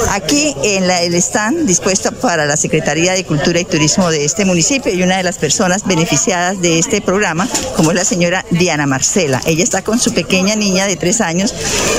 aquí 0.10 0.54
en 0.64 0.84
el 0.92 1.16
stand 1.16 1.66
dispuesto 1.66 2.12
para 2.12 2.46
la 2.46 2.58
Secretaría 2.58 3.14
de 3.14 3.24
Cultura 3.24 3.58
y 3.62 3.64
Turismo 3.64 4.12
de 4.12 4.26
este 4.26 4.44
municipio 4.44 4.94
y 4.94 5.02
una 5.02 5.16
de 5.16 5.24
las 5.24 5.38
personas 5.38 5.86
beneficiadas 5.86 6.62
de 6.62 6.78
este 6.78 7.00
programa, 7.00 7.48
como 7.78 7.92
es 7.92 7.96
la 7.96 8.04
señora 8.04 8.44
Diana 8.52 8.86
Marcela. 8.86 9.42
Ella 9.46 9.64
está 9.64 9.84
con 9.84 10.00
su 10.00 10.14
pequeña 10.14 10.56
niña 10.56 10.88
de 10.88 10.96
tres 10.96 11.22
años 11.22 11.54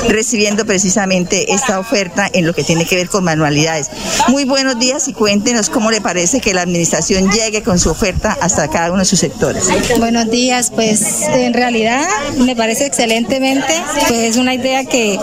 recibiendo 0.08 0.66
precisamente 0.66 1.52
esta 1.52 1.78
oferta 1.78 2.28
en 2.32 2.46
lo 2.46 2.54
que 2.54 2.64
tiene 2.64 2.84
que 2.84 2.96
ver 2.96 3.08
con 3.08 3.24
manualidades. 3.24 3.88
Muy 4.28 4.44
buenos 4.44 4.78
días 4.78 5.08
y 5.08 5.12
cuéntenos 5.12 5.70
cómo 5.70 5.90
le 5.90 6.00
parece 6.00 6.40
que 6.40 6.54
la 6.54 6.62
administración 6.62 7.30
llegue 7.30 7.62
con 7.62 7.78
su 7.78 7.90
oferta 7.90 8.36
hasta 8.40 8.68
cada 8.68 8.90
uno 8.90 9.00
de 9.00 9.04
sus 9.04 9.20
sectores. 9.20 9.64
Buenos 9.98 10.30
días, 10.30 10.70
pues 10.70 11.22
en 11.22 11.54
realidad 11.54 12.06
me 12.38 12.56
parece 12.56 12.86
excelentemente, 12.86 13.72
pues 14.08 14.20
es 14.20 14.36
una 14.36 14.54
idea 14.54 14.84
que 14.84 15.18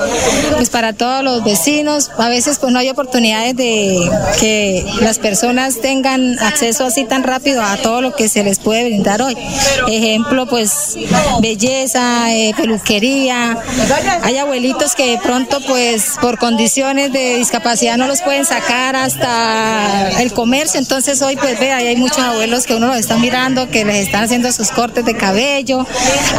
pues 0.56 0.70
para 0.70 0.94
todos 0.94 1.24
los 1.24 1.44
vecinos, 1.44 2.12
a 2.18 2.30
veces 2.30 2.58
pues 2.60 2.72
no 2.72 2.80
hay 2.80 2.90
oportunidades 2.90 3.56
de 3.56 4.10
que 4.40 4.86
las 5.02 5.20
personas 5.20 5.82
tengan 5.82 6.40
acceso 6.40 6.86
así 6.86 7.06
tan 7.06 7.24
rápido 7.24 7.62
a 7.62 7.78
todo 7.78 8.02
lo 8.02 8.16
que 8.16 8.30
se 8.30 8.44
les 8.44 8.60
puede 8.60 8.86
brindar 8.86 9.22
hoy. 9.22 9.36
Ejemplo, 9.88 10.48
pues 10.48 10.96
belleza, 11.42 12.13
eh, 12.30 12.54
peluquería. 12.56 13.58
Hay 14.22 14.38
abuelitos 14.38 14.96
que 14.96 15.12
de 15.12 15.18
pronto, 15.18 15.60
pues, 15.68 16.14
por 16.22 16.38
condiciones 16.38 17.12
de 17.12 17.38
discapacidad 17.38 17.98
no 17.98 18.08
los 18.08 18.22
pueden 18.22 18.46
sacar 18.46 18.96
hasta 18.96 20.22
el 20.22 20.34
comercio. 20.34 20.80
Entonces 20.80 21.22
hoy, 21.22 21.36
pues, 21.36 21.60
ve, 21.60 21.72
hay 21.72 21.96
muchos 21.96 22.20
abuelos 22.20 22.66
que 22.66 22.76
uno 22.76 22.88
los 22.88 22.98
está 22.98 23.18
mirando, 23.18 23.70
que 23.70 23.86
les 23.86 24.08
están 24.08 24.24
haciendo 24.24 24.52
sus 24.52 24.70
cortes 24.72 25.06
de 25.06 25.16
cabello. 25.16 25.86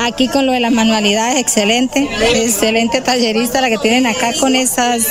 Aquí 0.03 0.29
con 0.29 0.47
lo 0.47 0.53
de 0.53 0.61
las 0.61 0.73
manualidades, 0.73 1.39
excelente, 1.39 2.09
excelente 2.35 3.01
tallerista 3.01 3.61
la 3.61 3.69
que 3.69 3.79
tienen 3.79 4.07
acá 4.07 4.33
con 4.41 4.55
esas, 4.55 5.03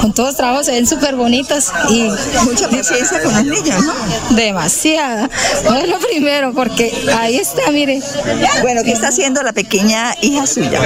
con 0.00 0.12
todos 0.12 0.30
los 0.30 0.36
trabajos, 0.36 0.66
se 0.66 0.72
ven 0.72 0.86
súper 0.86 1.16
bonitos 1.16 1.72
y 1.90 2.08
mucha 2.44 2.68
paciencia 2.68 3.22
con 3.22 3.34
los 3.34 3.44
niños, 3.44 3.84
¿no? 3.84 4.36
Demasiada. 4.36 5.28
No 5.64 5.76
es 5.76 5.88
lo 5.88 5.98
primero, 5.98 6.52
porque 6.52 6.92
ahí 7.16 7.36
está, 7.36 7.70
mire. 7.70 8.00
Bueno, 8.62 8.82
¿qué 8.84 8.92
está 8.92 9.08
haciendo 9.08 9.42
la 9.42 9.52
pequeña 9.52 9.81
hija 10.20 10.46
suya? 10.46 10.80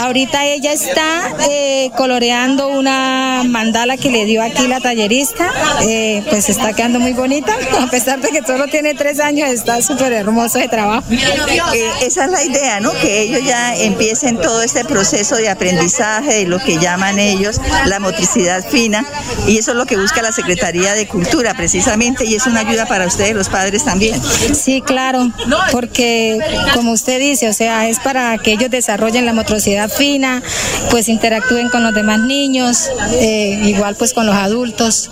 Ahorita 0.00 0.44
ella 0.44 0.72
está 0.72 1.34
eh, 1.48 1.90
coloreando 1.96 2.68
una 2.68 3.42
mandala 3.46 3.96
que 3.96 4.10
le 4.10 4.24
dio 4.24 4.42
aquí 4.42 4.66
la 4.66 4.80
tallerista, 4.80 5.50
eh, 5.82 6.24
pues 6.28 6.48
está 6.48 6.72
quedando 6.72 7.00
muy 7.00 7.12
bonita, 7.12 7.56
a 7.80 7.86
pesar 7.88 8.20
de 8.20 8.28
que 8.30 8.42
solo 8.42 8.66
tiene 8.66 8.94
tres 8.94 9.20
años, 9.20 9.48
está 9.50 9.82
súper 9.82 10.12
hermoso 10.12 10.58
de 10.58 10.68
trabajo. 10.68 11.04
Eh, 11.10 11.90
esa 12.02 12.24
es 12.24 12.30
la 12.30 12.44
idea, 12.44 12.80
¿no? 12.80 12.92
Que 12.92 13.22
ellos 13.22 13.42
ya 13.44 13.76
empiecen 13.76 14.40
todo 14.40 14.62
este 14.62 14.84
proceso 14.84 15.36
de 15.36 15.48
aprendizaje, 15.48 16.34
de 16.34 16.46
lo 16.46 16.58
que 16.58 16.78
llaman 16.78 17.18
ellos 17.18 17.60
la 17.86 18.00
motricidad 18.00 18.64
fina, 18.64 19.04
y 19.46 19.58
eso 19.58 19.72
es 19.72 19.76
lo 19.76 19.86
que 19.86 19.96
busca 19.96 20.22
la 20.22 20.32
Secretaría 20.32 20.94
de 20.94 21.06
Cultura 21.06 21.54
precisamente, 21.54 22.24
y 22.24 22.34
es 22.34 22.46
una 22.46 22.60
ayuda 22.60 22.86
para 22.86 23.06
ustedes 23.06 23.34
los 23.34 23.48
padres 23.48 23.84
también. 23.84 24.20
Sí, 24.54 24.82
claro, 24.82 25.30
porque 25.72 26.38
como 26.74 26.92
usted 26.92 27.18
dice, 27.18 27.48
o 27.48 27.52
sea, 27.52 27.88
es 27.88 27.98
para 27.98 28.27
que 28.36 28.52
ellos 28.52 28.70
desarrollen 28.70 29.24
la 29.24 29.32
motricidad 29.32 29.88
fina, 29.88 30.42
pues 30.90 31.08
interactúen 31.08 31.70
con 31.70 31.82
los 31.82 31.94
demás 31.94 32.20
niños, 32.20 32.90
eh, 33.12 33.58
igual 33.64 33.96
pues 33.96 34.12
con 34.12 34.26
los 34.26 34.34
adultos. 34.34 35.10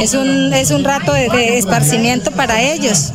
Es 0.00 0.14
un, 0.14 0.52
es 0.52 0.70
un 0.70 0.82
rato 0.82 1.12
de, 1.12 1.58
esparcimiento 1.58 2.32
para 2.32 2.60
ellos. 2.62 3.12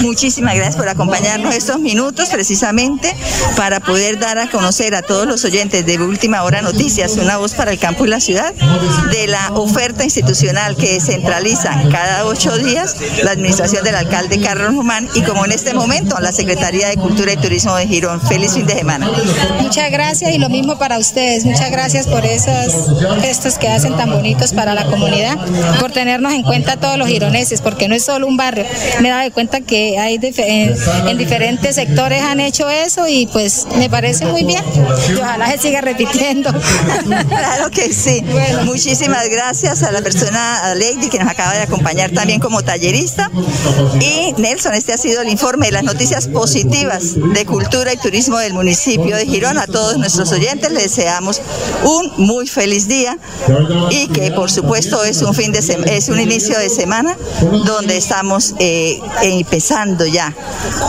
Muchísimas 0.00 0.54
gracias 0.54 0.76
por 0.76 0.88
acompañarnos 0.88 1.54
estos 1.54 1.80
minutos 1.80 2.30
precisamente 2.30 3.14
para 3.56 3.80
poder 3.80 4.18
dar 4.18 4.38
a 4.38 4.48
conocer 4.48 4.94
a 4.94 5.02
todos 5.02 5.26
los 5.26 5.44
oyentes 5.44 5.84
de 5.84 5.98
Última 5.98 6.42
Hora 6.42 6.62
Noticias, 6.62 7.16
una 7.16 7.36
voz 7.36 7.54
para 7.54 7.72
el 7.72 7.78
campo 7.78 8.06
y 8.06 8.08
la 8.08 8.20
ciudad, 8.20 8.54
de 8.54 9.26
la 9.26 9.52
oferta 9.54 10.04
institucional 10.04 10.76
que 10.76 11.00
centraliza 11.00 11.82
cada 11.90 12.24
ocho 12.26 12.56
días 12.56 12.96
la 13.22 13.32
administración 13.32 13.84
del 13.84 13.96
alcalde 13.96 14.40
Carlos 14.40 14.74
Román 14.74 15.08
y 15.14 15.22
como 15.22 15.44
en 15.44 15.52
este 15.52 15.74
momento 15.74 16.16
la 16.20 16.32
Secretaría 16.32 16.88
de 16.88 16.96
Cultura 16.96 17.32
y 17.32 17.36
Turismo 17.36 17.74
de 17.76 17.86
Girón. 18.06 18.20
Feliz 18.20 18.54
fin 18.54 18.66
de 18.66 18.74
semana. 18.74 19.10
Muchas 19.60 19.90
gracias 19.90 20.34
y 20.34 20.38
lo 20.38 20.48
mismo 20.48 20.78
para 20.78 20.98
ustedes. 20.98 21.44
Muchas 21.44 21.70
gracias 21.70 22.06
por 22.06 22.24
esos 22.24 22.90
gestos 23.20 23.58
que 23.58 23.68
hacen 23.68 23.96
tan 23.96 24.10
bonitos 24.10 24.52
para 24.52 24.74
la 24.74 24.84
comunidad, 24.86 25.36
por 25.80 25.92
tenernos 25.92 26.32
en 26.32 26.42
cuenta 26.42 26.76
todos 26.76 26.98
los 26.98 27.08
gironeses, 27.08 27.60
porque 27.60 27.88
no 27.88 27.94
es 27.94 28.04
solo 28.04 28.26
un 28.26 28.36
barrio. 28.36 28.64
Me 29.00 29.08
he 29.08 29.10
dado 29.10 29.32
cuenta 29.32 29.60
que 29.60 29.98
hay 29.98 30.18
en, 30.22 30.74
en 31.08 31.18
diferentes 31.18 31.74
sectores 31.74 32.22
han 32.22 32.40
hecho 32.40 32.68
eso 32.70 33.06
y 33.08 33.26
pues 33.26 33.66
me 33.76 33.90
parece 33.90 34.26
muy 34.26 34.44
bien. 34.44 34.62
Y 35.10 35.14
ojalá 35.14 35.50
se 35.52 35.58
siga 35.58 35.80
repitiendo. 35.80 36.50
claro 37.28 37.70
que 37.70 37.92
sí. 37.92 38.22
Bueno. 38.30 38.64
Muchísimas 38.64 39.28
gracias 39.28 39.82
a 39.82 39.92
la 39.92 40.00
persona, 40.00 40.70
a 40.70 40.74
Lady, 40.74 41.08
que 41.08 41.18
nos 41.18 41.28
acaba 41.28 41.54
de 41.54 41.62
acompañar 41.62 42.10
también 42.10 42.40
como 42.40 42.62
tallerista. 42.62 43.30
Y 44.00 44.34
Nelson, 44.38 44.74
este 44.74 44.92
ha 44.92 44.98
sido 44.98 45.22
el 45.22 45.28
informe 45.28 45.66
de 45.66 45.72
las 45.72 45.84
noticias 45.84 46.28
positivas 46.28 47.14
de 47.14 47.46
cultura 47.46 47.85
y 47.92 47.96
turismo 47.96 48.38
del 48.38 48.54
municipio 48.54 49.16
de 49.16 49.26
Girón. 49.26 49.58
A 49.58 49.66
todos 49.66 49.96
nuestros 49.98 50.32
oyentes 50.32 50.70
les 50.70 50.84
deseamos 50.84 51.40
un 51.84 52.12
muy 52.24 52.46
feliz 52.46 52.88
día 52.88 53.18
y 53.90 54.08
que 54.08 54.30
por 54.32 54.50
supuesto 54.50 55.04
es 55.04 55.22
un 55.22 55.34
fin 55.34 55.52
de 55.52 55.60
es 55.86 56.08
un 56.08 56.20
inicio 56.20 56.58
de 56.58 56.68
semana 56.68 57.16
donde 57.64 57.96
estamos 57.96 58.54
eh, 58.58 59.00
empezando 59.22 60.06
ya 60.06 60.34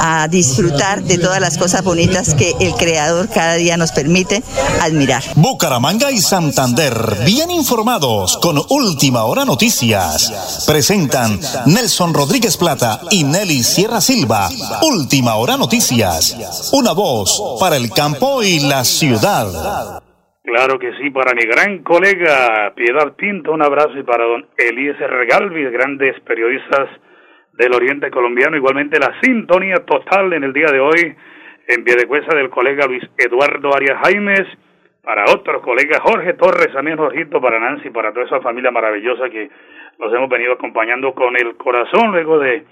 a 0.01 0.27
disfrutar 0.27 1.03
de 1.03 1.17
todas 1.17 1.39
las 1.39 1.57
cosas 1.57 1.83
bonitas 1.83 2.33
que 2.33 2.55
el 2.59 2.73
creador 2.73 3.29
cada 3.29 3.55
día 3.55 3.77
nos 3.77 3.91
permite 3.91 4.43
admirar. 4.81 5.23
Bucaramanga 5.35 6.11
y 6.11 6.21
Santander, 6.21 7.17
bien 7.25 7.51
informados 7.51 8.37
con 8.37 8.61
Última 8.69 9.23
Hora 9.23 9.45
Noticias. 9.45 10.63
Presentan 10.65 11.39
Nelson 11.65 12.13
Rodríguez 12.13 12.57
Plata 12.57 13.01
y 13.11 13.23
Nelly 13.23 13.63
Sierra 13.63 14.01
Silva. 14.01 14.49
Última 14.81 15.35
Hora 15.35 15.57
Noticias. 15.57 16.35
Una 16.71 16.86
voz 16.93 17.59
para 17.59 17.75
el 17.77 17.89
campo 17.89 18.41
y 18.43 18.59
la 18.67 18.83
ciudad. 18.83 20.01
Claro 20.43 20.79
que 20.79 20.93
sí, 20.97 21.09
para 21.09 21.33
mi 21.33 21.43
gran 21.43 21.83
colega 21.83 22.73
Piedad 22.75 23.13
Pinto, 23.15 23.51
un 23.51 23.61
abrazo 23.61 23.97
y 23.97 24.03
para 24.03 24.25
don 24.25 24.47
Eliezer 24.57 25.25
Galvis, 25.27 25.71
grandes 25.71 26.19
periodistas 26.21 26.89
del 27.53 27.73
Oriente 27.73 28.09
Colombiano, 28.11 28.55
igualmente 28.55 28.99
la 28.99 29.13
sintonía 29.21 29.85
total 29.85 30.33
en 30.33 30.43
el 30.43 30.53
día 30.53 30.67
de 30.71 30.79
hoy 30.79 31.15
en 31.67 31.83
Piedecuesta 31.83 32.35
del 32.35 32.49
colega 32.49 32.87
Luis 32.87 33.03
Eduardo 33.17 33.75
Arias 33.75 33.99
Jaimes, 34.03 34.47
para 35.03 35.25
otro 35.31 35.61
colega 35.61 35.99
Jorge 36.01 36.33
Torres, 36.33 36.73
también 36.73 36.97
Jorgito, 36.97 37.41
para 37.41 37.59
Nancy, 37.59 37.89
para 37.89 38.11
toda 38.11 38.25
esa 38.25 38.41
familia 38.41 38.71
maravillosa 38.71 39.29
que 39.29 39.49
nos 39.99 40.13
hemos 40.13 40.29
venido 40.29 40.53
acompañando 40.53 41.13
con 41.13 41.35
el 41.35 41.55
corazón 41.55 42.11
luego 42.11 42.39
de 42.39 42.63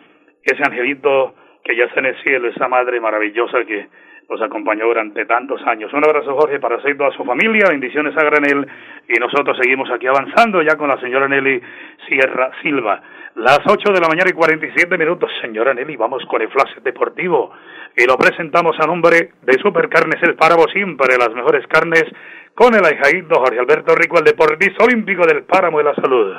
ese 0.44 0.64
angelito 0.64 1.34
que 1.64 1.76
ya 1.76 1.86
está 1.86 2.00
en 2.00 2.08
el 2.08 2.24
cielo, 2.24 2.50
esa 2.50 2.68
madre 2.68 3.00
maravillosa 3.02 3.66
que 3.66 3.88
nos 4.30 4.42
acompañó 4.42 4.86
durante 4.86 5.26
tantos 5.26 5.62
años. 5.66 5.94
Un 5.94 6.04
abrazo 6.04 6.36
Jorge 6.36 6.60
para 6.60 6.78
usted 6.78 6.98
toda 6.98 7.12
su 7.12 7.24
familia, 7.24 7.70
bendiciones 7.70 8.16
a 8.18 8.24
Granel 8.24 8.68
y 9.08 9.20
nosotros 9.20 9.58
seguimos 9.62 9.90
aquí 9.92 10.08
avanzando 10.08 10.62
ya 10.62 10.76
con 10.76 10.90
la 10.90 11.00
señora 11.00 11.28
Nelly 11.28 11.62
Sierra 12.08 12.52
Silva. 12.62 13.02
Las 13.36 13.60
8 13.66 13.92
de 13.92 14.00
la 14.00 14.08
mañana 14.08 14.30
y 14.30 14.34
47 14.34 14.98
minutos, 14.98 15.30
señora 15.42 15.74
Nelly, 15.74 15.96
vamos 15.98 16.26
con 16.26 16.42
el 16.42 16.50
flash 16.50 16.78
deportivo 16.84 17.52
y 17.96 18.06
lo 18.06 18.18
presentamos 18.18 18.78
a 18.80 18.88
nombre 18.88 19.32
de 19.42 19.54
Supercarnes 19.62 20.22
El 20.24 20.36
Páramo, 20.36 20.68
siempre 20.68 21.18
las 21.18 21.34
mejores 21.34 21.68
carnes, 21.68 22.06
con 22.54 22.74
el 22.74 22.86
ahijaído 22.86 23.36
Jorge 23.36 23.60
Alberto 23.60 23.94
Rico, 23.96 24.18
el 24.18 24.24
deportista 24.24 24.86
olímpico 24.86 25.26
del 25.26 25.44
Páramo 25.44 25.80
de 25.80 25.84
la 25.84 25.96
Salud. 25.96 26.34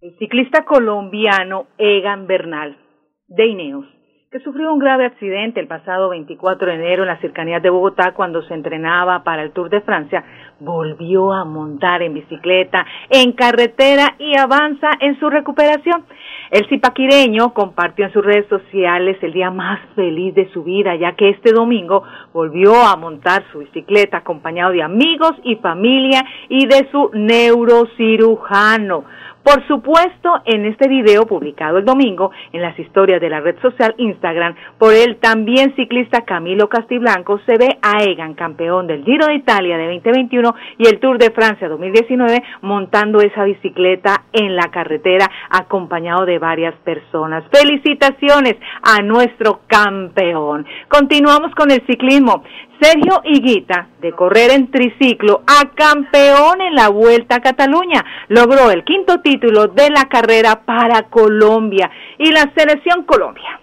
El 0.00 0.16
ciclista 0.18 0.64
colombiano 0.64 1.66
Egan 1.78 2.26
Bernal, 2.26 2.78
de 3.26 3.46
Ineos, 3.46 3.86
que 4.34 4.40
sufrió 4.40 4.72
un 4.72 4.80
grave 4.80 5.06
accidente 5.06 5.60
el 5.60 5.68
pasado 5.68 6.08
24 6.08 6.66
de 6.66 6.74
enero 6.74 7.04
en 7.04 7.08
las 7.08 7.20
cercanías 7.20 7.62
de 7.62 7.70
Bogotá 7.70 8.14
cuando 8.14 8.42
se 8.42 8.52
entrenaba 8.52 9.22
para 9.22 9.44
el 9.44 9.52
Tour 9.52 9.70
de 9.70 9.80
Francia, 9.80 10.24
volvió 10.64 11.32
a 11.32 11.44
montar 11.44 12.02
en 12.02 12.14
bicicleta, 12.14 12.86
en 13.10 13.32
carretera 13.32 14.14
y 14.18 14.36
avanza 14.38 14.90
en 15.00 15.18
su 15.20 15.28
recuperación. 15.30 16.04
El 16.50 16.68
zipaquireño 16.68 17.52
compartió 17.52 18.04
en 18.04 18.12
sus 18.12 18.24
redes 18.24 18.46
sociales 18.48 19.16
el 19.22 19.32
día 19.32 19.50
más 19.50 19.80
feliz 19.94 20.34
de 20.34 20.50
su 20.52 20.62
vida, 20.62 20.94
ya 20.94 21.12
que 21.12 21.30
este 21.30 21.52
domingo 21.52 22.04
volvió 22.32 22.74
a 22.74 22.96
montar 22.96 23.44
su 23.50 23.58
bicicleta 23.58 24.18
acompañado 24.18 24.72
de 24.72 24.82
amigos 24.82 25.32
y 25.42 25.56
familia 25.56 26.24
y 26.48 26.66
de 26.66 26.88
su 26.90 27.10
neurocirujano. 27.12 29.04
Por 29.44 29.62
supuesto, 29.68 30.40
en 30.46 30.64
este 30.64 30.88
video 30.88 31.26
publicado 31.26 31.76
el 31.76 31.84
domingo 31.84 32.30
en 32.54 32.62
las 32.62 32.78
historias 32.78 33.20
de 33.20 33.28
la 33.28 33.40
red 33.40 33.60
social 33.60 33.94
Instagram 33.98 34.54
por 34.78 34.94
el 34.94 35.16
también 35.16 35.76
ciclista 35.76 36.22
Camilo 36.22 36.70
Castiblanco 36.70 37.38
se 37.44 37.58
ve 37.58 37.76
a 37.82 38.02
Egan, 38.02 38.32
campeón 38.32 38.86
del 38.86 39.04
Giro 39.04 39.26
de 39.26 39.34
Italia 39.34 39.76
de 39.76 39.92
2021 39.92 40.53
y 40.78 40.86
el 40.86 41.00
Tour 41.00 41.18
de 41.18 41.30
Francia 41.30 41.68
2019, 41.68 42.42
montando 42.62 43.20
esa 43.20 43.44
bicicleta 43.44 44.24
en 44.32 44.56
la 44.56 44.70
carretera 44.70 45.30
acompañado 45.50 46.24
de 46.26 46.38
varias 46.38 46.74
personas. 46.84 47.44
Felicitaciones 47.52 48.56
a 48.82 49.02
nuestro 49.02 49.60
campeón. 49.66 50.66
Continuamos 50.88 51.54
con 51.54 51.70
el 51.70 51.84
ciclismo. 51.86 52.42
Sergio 52.80 53.22
Higuita, 53.24 53.88
de 54.00 54.12
correr 54.12 54.50
en 54.50 54.70
triciclo 54.70 55.42
a 55.46 55.70
campeón 55.74 56.60
en 56.60 56.74
la 56.74 56.88
Vuelta 56.88 57.36
a 57.36 57.40
Cataluña, 57.40 58.04
logró 58.28 58.70
el 58.70 58.84
quinto 58.84 59.20
título 59.20 59.68
de 59.68 59.90
la 59.90 60.04
carrera 60.06 60.64
para 60.64 61.04
Colombia 61.04 61.90
y 62.18 62.30
la 62.32 62.52
selección 62.54 63.04
Colombia. 63.04 63.60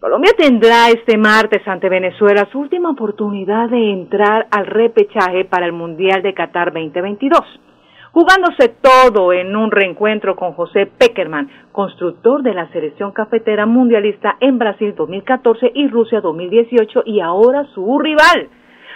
Colombia 0.00 0.32
tendrá 0.34 0.88
este 0.88 1.18
martes 1.18 1.60
ante 1.68 1.90
Venezuela 1.90 2.48
su 2.50 2.58
última 2.58 2.88
oportunidad 2.88 3.68
de 3.68 3.92
entrar 3.92 4.46
al 4.50 4.64
repechaje 4.64 5.44
para 5.44 5.66
el 5.66 5.72
Mundial 5.72 6.22
de 6.22 6.32
Qatar 6.32 6.72
2022 6.72 7.38
jugándose 8.10 8.70
todo 8.80 9.34
en 9.34 9.54
un 9.54 9.70
reencuentro 9.70 10.34
con 10.36 10.54
José 10.54 10.86
Peckerman, 10.86 11.50
constructor 11.70 12.42
de 12.42 12.54
la 12.54 12.68
selección 12.72 13.12
cafetera 13.12 13.66
mundialista 13.66 14.36
en 14.40 14.58
Brasil 14.58 14.94
2014 14.96 15.70
y 15.74 15.86
Rusia 15.88 16.20
2018 16.22 17.02
y 17.04 17.20
ahora 17.20 17.66
su 17.74 17.98
rival. 17.98 18.48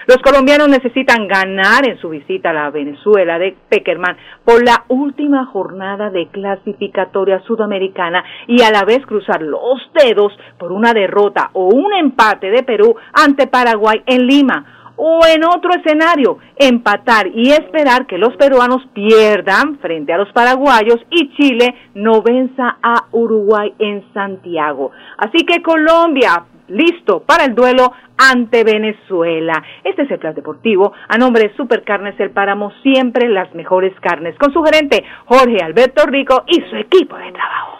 Los 0.06 0.18
colombianos 0.18 0.68
necesitan 0.68 1.26
ganar 1.26 1.88
en 1.88 1.98
su 1.98 2.10
visita 2.10 2.50
a 2.50 2.54
la 2.54 2.70
Venezuela 2.70 3.38
de 3.38 3.56
Peckerman 3.68 4.16
por 4.44 4.62
la 4.62 4.84
última 4.88 5.46
jornada 5.46 6.10
de 6.10 6.28
clasificatoria 6.28 7.40
sudamericana 7.46 8.22
y 8.46 8.62
a 8.62 8.70
la 8.70 8.84
vez 8.84 9.04
cruzar 9.06 9.40
los 9.40 9.80
dedos 9.94 10.32
por 10.58 10.72
una 10.72 10.92
derrota 10.92 11.50
o 11.54 11.68
un 11.68 11.94
empate 11.94 12.50
de 12.50 12.62
Perú 12.62 12.94
ante 13.12 13.46
Paraguay 13.46 14.02
en 14.06 14.26
Lima 14.26 14.84
o 14.96 15.20
en 15.26 15.44
otro 15.44 15.70
escenario, 15.74 16.38
empatar 16.56 17.26
y 17.34 17.50
esperar 17.50 18.06
que 18.06 18.18
los 18.18 18.36
peruanos 18.36 18.82
pierdan 18.92 19.78
frente 19.78 20.12
a 20.12 20.18
los 20.18 20.30
paraguayos 20.32 21.00
y 21.10 21.34
Chile 21.34 21.74
no 21.94 22.22
venza 22.22 22.76
a 22.82 23.06
Uruguay 23.12 23.74
en 23.78 24.04
Santiago. 24.12 24.92
Así 25.18 25.44
que 25.44 25.62
Colombia, 25.62 26.44
listo 26.68 27.20
para 27.20 27.44
el 27.44 27.54
duelo 27.54 27.92
ante 28.16 28.64
Venezuela. 28.64 29.62
Este 29.82 30.02
es 30.02 30.10
el 30.10 30.18
plan 30.18 30.34
deportivo. 30.34 30.92
A 31.08 31.18
nombre 31.18 31.48
de 31.48 31.56
Supercarnes 31.56 32.18
El 32.18 32.30
Páramo, 32.30 32.72
siempre 32.82 33.28
las 33.28 33.54
mejores 33.54 33.92
carnes. 34.00 34.36
Con 34.38 34.52
su 34.52 34.62
gerente 34.62 35.04
Jorge 35.26 35.58
Alberto 35.62 36.06
Rico 36.06 36.44
y 36.46 36.62
su 36.70 36.76
equipo 36.76 37.16
de 37.16 37.32
trabajo. 37.32 37.78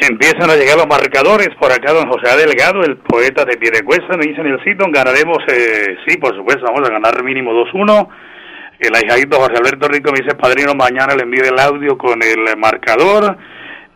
Empiezan 0.00 0.50
a 0.50 0.56
llegar 0.56 0.76
los 0.76 0.86
marcadores. 0.86 1.50
Por 1.60 1.70
acá, 1.70 1.92
don 1.92 2.08
José 2.08 2.36
Delgado, 2.36 2.82
el 2.82 2.96
poeta 2.96 3.44
de 3.44 3.56
Piedecuesta, 3.56 4.16
me 4.16 4.26
dice 4.26 4.40
en 4.40 4.48
el 4.48 4.58
sitio, 4.64 4.86
ganaremos, 4.90 5.38
eh, 5.48 5.96
sí, 6.06 6.16
por 6.16 6.34
supuesto, 6.34 6.64
vamos 6.64 6.88
a 6.88 6.92
ganar 6.92 7.22
mínimo 7.22 7.52
2-1. 7.52 8.08
El 8.80 8.94
ahijadito 8.94 9.38
José 9.38 9.54
Alberto 9.56 9.86
Rico 9.88 10.10
me 10.10 10.20
dice, 10.20 10.36
padrino, 10.36 10.74
mañana 10.74 11.14
le 11.14 11.22
envío 11.22 11.44
el 11.44 11.58
audio 11.58 11.96
con 11.96 12.20
el 12.22 12.56
marcador. 12.56 13.36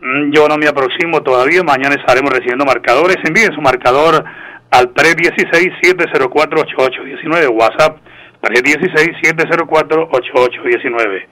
Mm, 0.01 0.31
yo 0.31 0.47
no 0.47 0.57
me 0.57 0.67
aproximo 0.67 1.21
todavía, 1.21 1.61
mañana 1.63 1.95
estaremos 1.95 2.31
recibiendo 2.31 2.65
marcadores. 2.65 3.17
Envíen 3.23 3.53
su 3.53 3.61
marcador 3.61 4.23
al 4.71 4.93
316-704-8819, 4.93 7.49
WhatsApp 7.49 7.97
316-704-8819. 8.41 11.27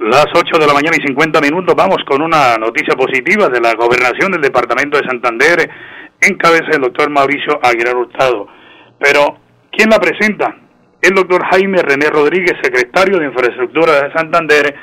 Las 0.00 0.26
8 0.34 0.58
de 0.58 0.66
la 0.66 0.74
mañana 0.74 0.96
y 0.98 1.02
50 1.06 1.40
minutos 1.40 1.74
vamos 1.76 1.98
con 2.06 2.20
una 2.22 2.58
noticia 2.58 2.96
positiva 2.96 3.48
de 3.48 3.60
la 3.60 3.74
gobernación 3.74 4.32
del 4.32 4.42
departamento 4.42 4.98
de 4.98 5.06
Santander 5.06 5.70
en 6.20 6.36
cabeza 6.36 6.66
del 6.72 6.82
doctor 6.82 7.08
Mauricio 7.08 7.58
Aguilar 7.62 7.96
Hurtado. 7.96 8.48
Pero, 8.98 9.38
¿quién 9.70 9.88
la 9.90 9.98
presenta? 9.98 10.56
El 11.00 11.14
doctor 11.14 11.42
Jaime 11.50 11.80
René 11.82 12.10
Rodríguez, 12.10 12.58
secretario 12.62 13.18
de 13.18 13.26
Infraestructura 13.26 14.02
de 14.02 14.12
Santander. 14.12 14.74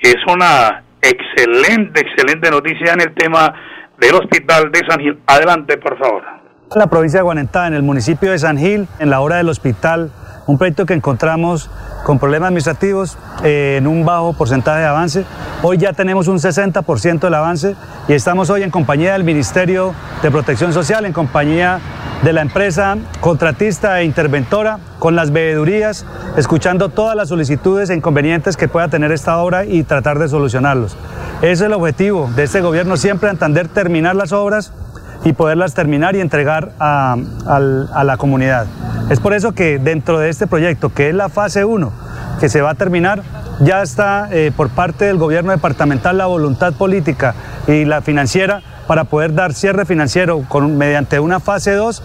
Es 0.00 0.16
una 0.26 0.84
excelente, 1.02 2.00
excelente 2.00 2.50
noticia 2.50 2.92
en 2.92 3.00
el 3.00 3.14
tema 3.14 3.54
del 3.98 4.14
hospital 4.14 4.70
de 4.72 4.80
San 4.88 5.00
Gil. 5.00 5.18
Adelante, 5.26 5.76
por 5.76 5.98
favor. 5.98 6.22
La 6.74 6.86
provincia 6.86 7.18
de 7.18 7.24
Guanentá, 7.24 7.66
en 7.66 7.74
el 7.74 7.82
municipio 7.82 8.30
de 8.30 8.38
San 8.38 8.56
Gil, 8.56 8.86
en 8.98 9.10
la 9.10 9.20
hora 9.20 9.36
del 9.36 9.48
hospital, 9.48 10.12
un 10.46 10.58
proyecto 10.58 10.86
que 10.86 10.94
encontramos 10.94 11.70
con 12.04 12.18
problemas 12.18 12.48
administrativos 12.48 13.18
eh, 13.44 13.76
en 13.78 13.86
un 13.86 14.04
bajo 14.04 14.32
porcentaje 14.32 14.80
de 14.80 14.86
avance. 14.86 15.24
Hoy 15.62 15.78
ya 15.78 15.92
tenemos 15.92 16.28
un 16.28 16.38
60% 16.38 17.20
del 17.20 17.34
avance 17.34 17.76
y 18.08 18.14
estamos 18.14 18.50
hoy 18.50 18.62
en 18.62 18.70
compañía 18.70 19.12
del 19.12 19.24
Ministerio 19.24 19.94
de 20.22 20.30
Protección 20.30 20.72
Social, 20.72 21.04
en 21.04 21.12
compañía 21.12 21.80
de 22.22 22.32
la 22.32 22.42
empresa 22.42 22.96
contratista 23.20 24.00
e 24.00 24.04
interventora, 24.04 24.78
con 24.98 25.16
las 25.16 25.30
veedurías, 25.30 26.04
escuchando 26.36 26.90
todas 26.90 27.16
las 27.16 27.28
solicitudes 27.28 27.88
e 27.90 27.94
inconvenientes 27.94 28.56
que 28.56 28.68
pueda 28.68 28.88
tener 28.88 29.12
esta 29.12 29.38
obra 29.38 29.64
y 29.64 29.84
tratar 29.84 30.18
de 30.18 30.28
solucionarlos. 30.28 30.96
Ese 31.40 31.52
es 31.52 31.60
el 31.62 31.72
objetivo 31.72 32.30
de 32.36 32.44
este 32.44 32.60
gobierno, 32.60 32.96
siempre 32.96 33.30
entender 33.30 33.68
terminar 33.68 34.16
las 34.16 34.32
obras 34.32 34.72
y 35.24 35.32
poderlas 35.32 35.74
terminar 35.74 36.16
y 36.16 36.20
entregar 36.20 36.72
a 36.78 37.16
la 38.04 38.16
comunidad. 38.18 38.66
Es 39.10 39.18
por 39.18 39.34
eso 39.34 39.52
que 39.52 39.80
dentro 39.80 40.20
de 40.20 40.28
este 40.28 40.46
proyecto, 40.46 40.94
que 40.94 41.08
es 41.08 41.14
la 41.14 41.28
fase 41.28 41.64
1, 41.64 41.92
que 42.38 42.48
se 42.48 42.60
va 42.60 42.70
a 42.70 42.74
terminar, 42.74 43.22
ya 43.58 43.82
está 43.82 44.28
eh, 44.30 44.52
por 44.56 44.70
parte 44.70 45.04
del 45.04 45.18
gobierno 45.18 45.50
departamental 45.50 46.16
la 46.16 46.26
voluntad 46.26 46.74
política 46.74 47.34
y 47.66 47.84
la 47.84 48.02
financiera 48.02 48.62
para 48.86 49.04
poder 49.04 49.34
dar 49.34 49.52
cierre 49.52 49.84
financiero 49.84 50.44
con, 50.48 50.78
mediante 50.78 51.18
una 51.18 51.40
fase 51.40 51.72
2 51.72 52.02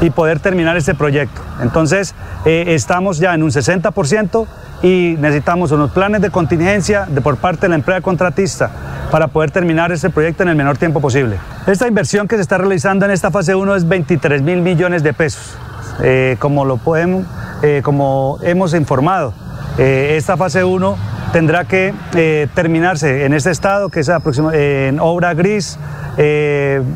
y 0.00 0.10
poder 0.10 0.40
terminar 0.40 0.76
este 0.76 0.96
proyecto. 0.96 1.40
Entonces, 1.62 2.16
eh, 2.44 2.64
estamos 2.68 3.18
ya 3.18 3.34
en 3.34 3.44
un 3.44 3.50
60% 3.50 4.46
y 4.82 5.16
necesitamos 5.20 5.70
unos 5.70 5.92
planes 5.92 6.22
de 6.22 6.30
contingencia 6.30 7.06
de 7.08 7.20
por 7.20 7.36
parte 7.36 7.62
de 7.62 7.68
la 7.68 7.74
empresa 7.76 8.00
contratista 8.00 8.70
para 9.12 9.28
poder 9.28 9.52
terminar 9.52 9.92
este 9.92 10.10
proyecto 10.10 10.42
en 10.42 10.48
el 10.48 10.56
menor 10.56 10.76
tiempo 10.76 11.00
posible. 11.00 11.38
Esta 11.68 11.86
inversión 11.86 12.26
que 12.26 12.34
se 12.34 12.42
está 12.42 12.58
realizando 12.58 13.06
en 13.06 13.12
esta 13.12 13.30
fase 13.30 13.54
1 13.54 13.76
es 13.76 13.86
23 13.86 14.42
mil 14.42 14.60
millones 14.60 15.04
de 15.04 15.12
pesos. 15.12 15.56
Eh, 16.02 16.36
como, 16.38 16.64
lo 16.64 16.76
podemos, 16.76 17.26
eh, 17.62 17.80
como 17.82 18.38
hemos 18.42 18.74
informado. 18.74 19.32
Eh, 19.78 20.14
esta 20.16 20.36
fase 20.36 20.64
1 20.64 20.96
tendrá 21.32 21.64
que 21.64 21.92
terminarse 22.54 23.24
en 23.26 23.34
este 23.34 23.50
estado, 23.50 23.90
que 23.90 24.00
es 24.00 24.10
en 24.52 24.98
obra 24.98 25.34
gris, 25.34 25.78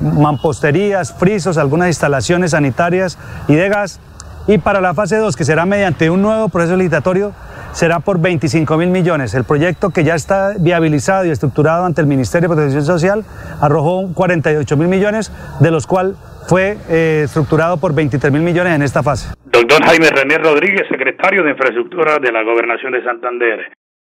mamposterías, 0.01 1.13
frisos, 1.13 1.59
algunas 1.59 1.89
instalaciones 1.89 2.53
sanitarias 2.53 3.19
y 3.47 3.55
de 3.55 3.69
gas. 3.69 4.01
Y 4.47 4.59
para 4.59 4.81
la 4.81 4.95
fase 4.95 5.17
2, 5.19 5.37
que 5.37 5.45
será 5.45 5.67
mediante 5.67 6.11
un 6.11 6.23
nuevo 6.23 6.49
proceso 6.49 6.77
licitatorio, 6.77 7.33
será 7.73 8.01
por 8.01 8.21
25 8.21 8.77
mil 8.77 8.89
millones. 8.89 9.35
El 9.35 9.45
proyecto 9.45 9.91
que 9.91 10.03
ya 10.03 10.15
está 10.15 10.55
viabilizado 10.59 11.25
y 11.27 11.31
estructurado 11.31 11.85
ante 11.85 12.01
el 12.01 12.07
Ministerio 12.07 12.49
de 12.49 12.55
Protección 12.55 12.85
Social 12.85 13.25
arrojó 13.61 14.09
48 14.15 14.77
mil 14.77 14.89
millones, 14.89 15.31
de 15.61 15.71
los 15.71 15.87
cuales 15.87 16.17
fue 16.49 16.77
eh, 16.89 17.23
estructurado 17.25 17.79
por 17.79 17.95
23 17.95 18.33
mil 18.33 18.43
millones 18.43 18.75
en 18.75 18.83
esta 18.83 19.03
fase. 19.03 19.35
Doctor 19.45 19.85
Jaime 19.85 20.09
René 20.11 20.39
Rodríguez, 20.39 20.87
secretario 20.89 21.43
de 21.43 21.51
Infraestructura 21.51 22.19
de 22.19 22.33
la 22.33 22.43
Gobernación 22.43 22.93
de 22.93 23.05
Santander. 23.05 23.73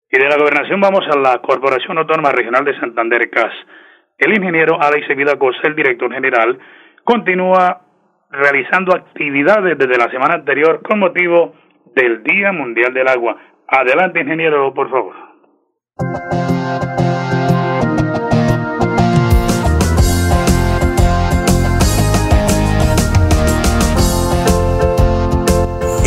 Y 0.10 0.18
de 0.18 0.30
la 0.30 0.38
Gobernación 0.38 0.80
vamos 0.80 1.02
a 1.12 1.18
la 1.18 1.40
Corporación 1.42 1.98
Autónoma 1.98 2.32
Regional 2.32 2.64
de 2.64 2.80
Santander, 2.80 3.30
CAS. 3.30 3.54
El 4.18 4.36
ingeniero 4.36 4.82
Alex 4.82 5.08
Vida 5.16 5.34
el 5.64 5.76
director 5.76 6.12
general, 6.12 6.58
continúa 7.04 7.82
realizando 8.32 8.96
actividades 8.96 9.78
desde 9.78 9.98
la 9.98 10.10
semana 10.10 10.36
anterior 10.36 10.82
con 10.82 11.00
motivo 11.00 11.54
del 11.96 12.24
Día 12.24 12.52
Mundial 12.52 12.94
del 12.94 13.08
Agua. 13.08 13.38
Adelante, 13.68 14.22
ingeniero, 14.22 14.74
por 14.74 14.90
favor. 14.90 15.27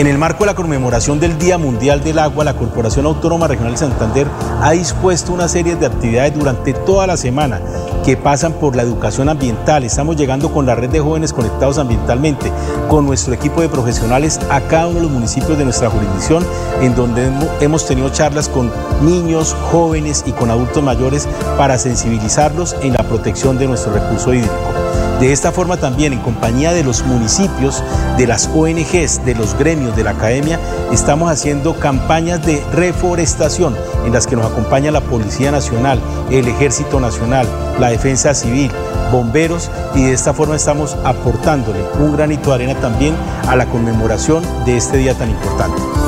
En 0.01 0.07
el 0.07 0.17
marco 0.17 0.45
de 0.45 0.47
la 0.47 0.55
conmemoración 0.55 1.21
del 1.21 1.37
Día 1.37 1.59
Mundial 1.59 2.03
del 2.03 2.21
Agua, 2.21 2.43
la 2.43 2.57
Corporación 2.57 3.05
Autónoma 3.05 3.49
Regional 3.49 3.73
de 3.73 3.81
Santander 3.81 4.27
ha 4.63 4.71
dispuesto 4.71 5.31
una 5.31 5.47
serie 5.47 5.77
de 5.77 5.85
actividades 5.85 6.35
durante 6.35 6.73
toda 6.73 7.07
la 7.07 7.19
semana 7.19 7.61
que 8.03 8.17
pasan 8.17 8.55
por 8.55 8.77
la 8.77 8.83
educación 8.83 9.29
ambiental. 9.29 9.85
Estamos 9.85 10.17
llegando 10.17 10.55
con 10.55 10.65
la 10.65 10.75
red 10.75 10.89
de 10.89 11.01
jóvenes 11.01 11.35
conectados 11.35 11.77
ambientalmente, 11.77 12.51
con 12.89 13.05
nuestro 13.05 13.35
equipo 13.35 13.61
de 13.61 13.69
profesionales 13.69 14.41
a 14.49 14.63
cada 14.63 14.87
uno 14.87 15.01
de 15.01 15.03
los 15.03 15.13
municipios 15.13 15.59
de 15.59 15.65
nuestra 15.65 15.91
jurisdicción, 15.91 16.47
en 16.81 16.95
donde 16.95 17.31
hemos 17.61 17.87
tenido 17.87 18.09
charlas 18.09 18.49
con 18.49 18.73
niños, 19.03 19.55
jóvenes 19.71 20.25
y 20.27 20.33
con 20.33 20.51
adultos 20.51 20.83
mayores 20.83 21.29
para 21.59 21.77
sensibilizarlos 21.77 22.75
en 22.81 22.95
la 22.95 23.05
protección 23.05 23.59
de 23.59 23.69
nuestro 23.69 23.93
recurso 23.93 24.33
hídrico. 24.33 24.80
De 25.21 25.33
esta 25.33 25.53
forma 25.53 25.77
también, 25.77 26.15
en 26.15 26.21
compañía 26.21 26.73
de 26.73 26.83
los 26.83 27.05
municipios, 27.05 27.85
de 28.17 28.27
las 28.27 28.49
ONGs, 28.55 29.23
de 29.27 29.35
los 29.35 29.57
gremios, 29.59 29.95
de 29.95 30.03
la 30.03 30.13
academia, 30.13 30.59
estamos 30.93 31.31
haciendo 31.31 31.79
campañas 31.79 32.45
de 32.47 32.65
reforestación 32.73 33.77
en 34.07 34.15
las 34.15 34.27
que 34.27 34.35
nos 34.35 34.51
acompaña 34.51 34.91
la 34.91 35.03
Policía 35.03 35.51
Nacional, 35.51 36.01
el 36.31 36.49
Ejército 36.49 37.01
Nacional, 37.01 37.47
la 37.79 37.91
Defensa 37.91 38.33
Civil, 38.33 38.71
bomberos 39.13 39.71
y 39.95 40.05
de 40.05 40.15
esta 40.15 40.33
forma 40.33 40.57
estamos 40.57 40.97
aportándole 41.05 41.81
un 41.99 42.17
granito 42.17 42.49
de 42.49 42.55
arena 42.55 42.81
también 42.81 43.15
a 43.47 43.57
la 43.57 43.67
conmemoración 43.67 44.43
de 44.65 44.79
este 44.79 44.97
día 44.97 45.13
tan 45.13 45.29
importante. 45.29 46.00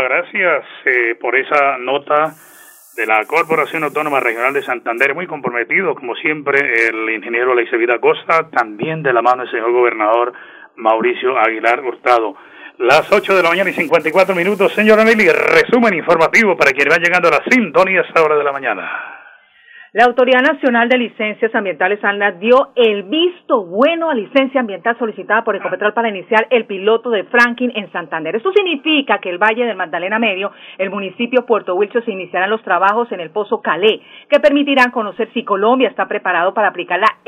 Gracias 0.00 0.64
eh, 0.84 1.16
por 1.20 1.36
esa 1.36 1.76
nota 1.78 2.34
de 2.96 3.06
la 3.06 3.24
Corporación 3.26 3.84
Autónoma 3.84 4.20
Regional 4.20 4.52
de 4.52 4.62
Santander, 4.62 5.14
muy 5.14 5.26
comprometido, 5.26 5.94
como 5.94 6.14
siempre, 6.14 6.88
el 6.88 7.10
ingeniero 7.10 7.54
Vida 7.54 7.98
Costa, 7.98 8.48
también 8.50 9.02
de 9.02 9.12
la 9.12 9.22
mano 9.22 9.42
del 9.42 9.50
señor 9.50 9.72
gobernador 9.72 10.32
Mauricio 10.76 11.38
Aguilar 11.38 11.80
Hurtado. 11.80 12.36
Las 12.78 13.10
8 13.12 13.36
de 13.36 13.42
la 13.42 13.50
mañana 13.50 13.70
y 13.70 13.74
54 13.74 14.34
minutos, 14.34 14.72
señor 14.72 15.04
Nelly, 15.04 15.28
resumen 15.28 15.94
informativo 15.94 16.56
para 16.56 16.72
quien 16.72 16.88
va 16.90 16.96
llegando 16.96 17.28
a 17.28 17.32
la 17.32 17.44
sintonía 17.50 18.00
a 18.00 18.04
esta 18.04 18.22
hora 18.22 18.36
de 18.36 18.44
la 18.44 18.52
mañana. 18.52 19.11
La 19.94 20.04
Autoridad 20.04 20.40
Nacional 20.40 20.88
de 20.88 20.96
Licencias 20.96 21.54
Ambientales 21.54 22.02
ANLA 22.02 22.32
dio 22.32 22.70
el 22.76 23.02
visto 23.02 23.66
bueno 23.66 24.08
a 24.08 24.14
licencia 24.14 24.58
ambiental 24.58 24.96
solicitada 24.98 25.44
por 25.44 25.54
Ecopetrol 25.54 25.92
para 25.92 26.08
iniciar 26.08 26.46
el 26.48 26.64
piloto 26.64 27.10
de 27.10 27.24
Franklin 27.24 27.70
en 27.74 27.92
Santander. 27.92 28.34
Esto 28.34 28.54
significa 28.54 29.18
que 29.18 29.28
el 29.28 29.36
Valle 29.36 29.66
del 29.66 29.76
Magdalena 29.76 30.18
Medio, 30.18 30.50
el 30.78 30.88
municipio 30.88 31.44
Puerto 31.44 31.74
Wilches, 31.74 32.06
se 32.06 32.10
iniciarán 32.10 32.48
los 32.48 32.62
trabajos 32.62 33.12
en 33.12 33.20
el 33.20 33.32
Pozo 33.32 33.60
Calé, 33.60 34.00
que 34.30 34.40
permitirán 34.40 34.92
conocer 34.92 35.28
si 35.34 35.44
Colombia 35.44 35.90
está 35.90 36.08
preparado 36.08 36.54
para 36.54 36.68
aplicar 36.68 36.98
la 36.98 37.18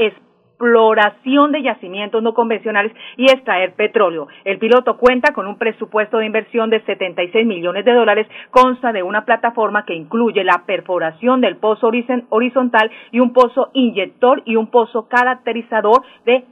exploración 0.55 1.51
de 1.53 1.62
yacimientos 1.62 2.23
no 2.23 2.33
convencionales 2.33 2.93
y 3.17 3.25
extraer 3.25 3.75
petróleo. 3.75 4.29
El 4.45 4.59
piloto 4.59 4.97
cuenta 4.97 5.33
con 5.35 5.47
un 5.47 5.59
presupuesto 5.59 6.19
de 6.19 6.27
inversión 6.27 6.71
de 6.71 6.81
76 6.83 7.45
millones 7.47 7.85
de 7.85 7.93
dólares, 7.93 8.29
consta 8.51 8.93
de 8.93 9.03
una 9.03 9.25
plataforma 9.25 9.85
que 9.85 9.95
incluye 9.95 10.45
la 10.45 10.62
perforación 10.64 11.40
del 11.40 11.57
pozo 11.57 11.90
horizontal 12.31 12.90
y 13.11 13.21
un 13.21 13.33
pozo 13.33 13.71
inyector 13.73 14.43
y 14.45 14.57
un 14.57 14.69
pozo 14.69 15.09
caracterizador 15.09 16.03
de 16.25 16.45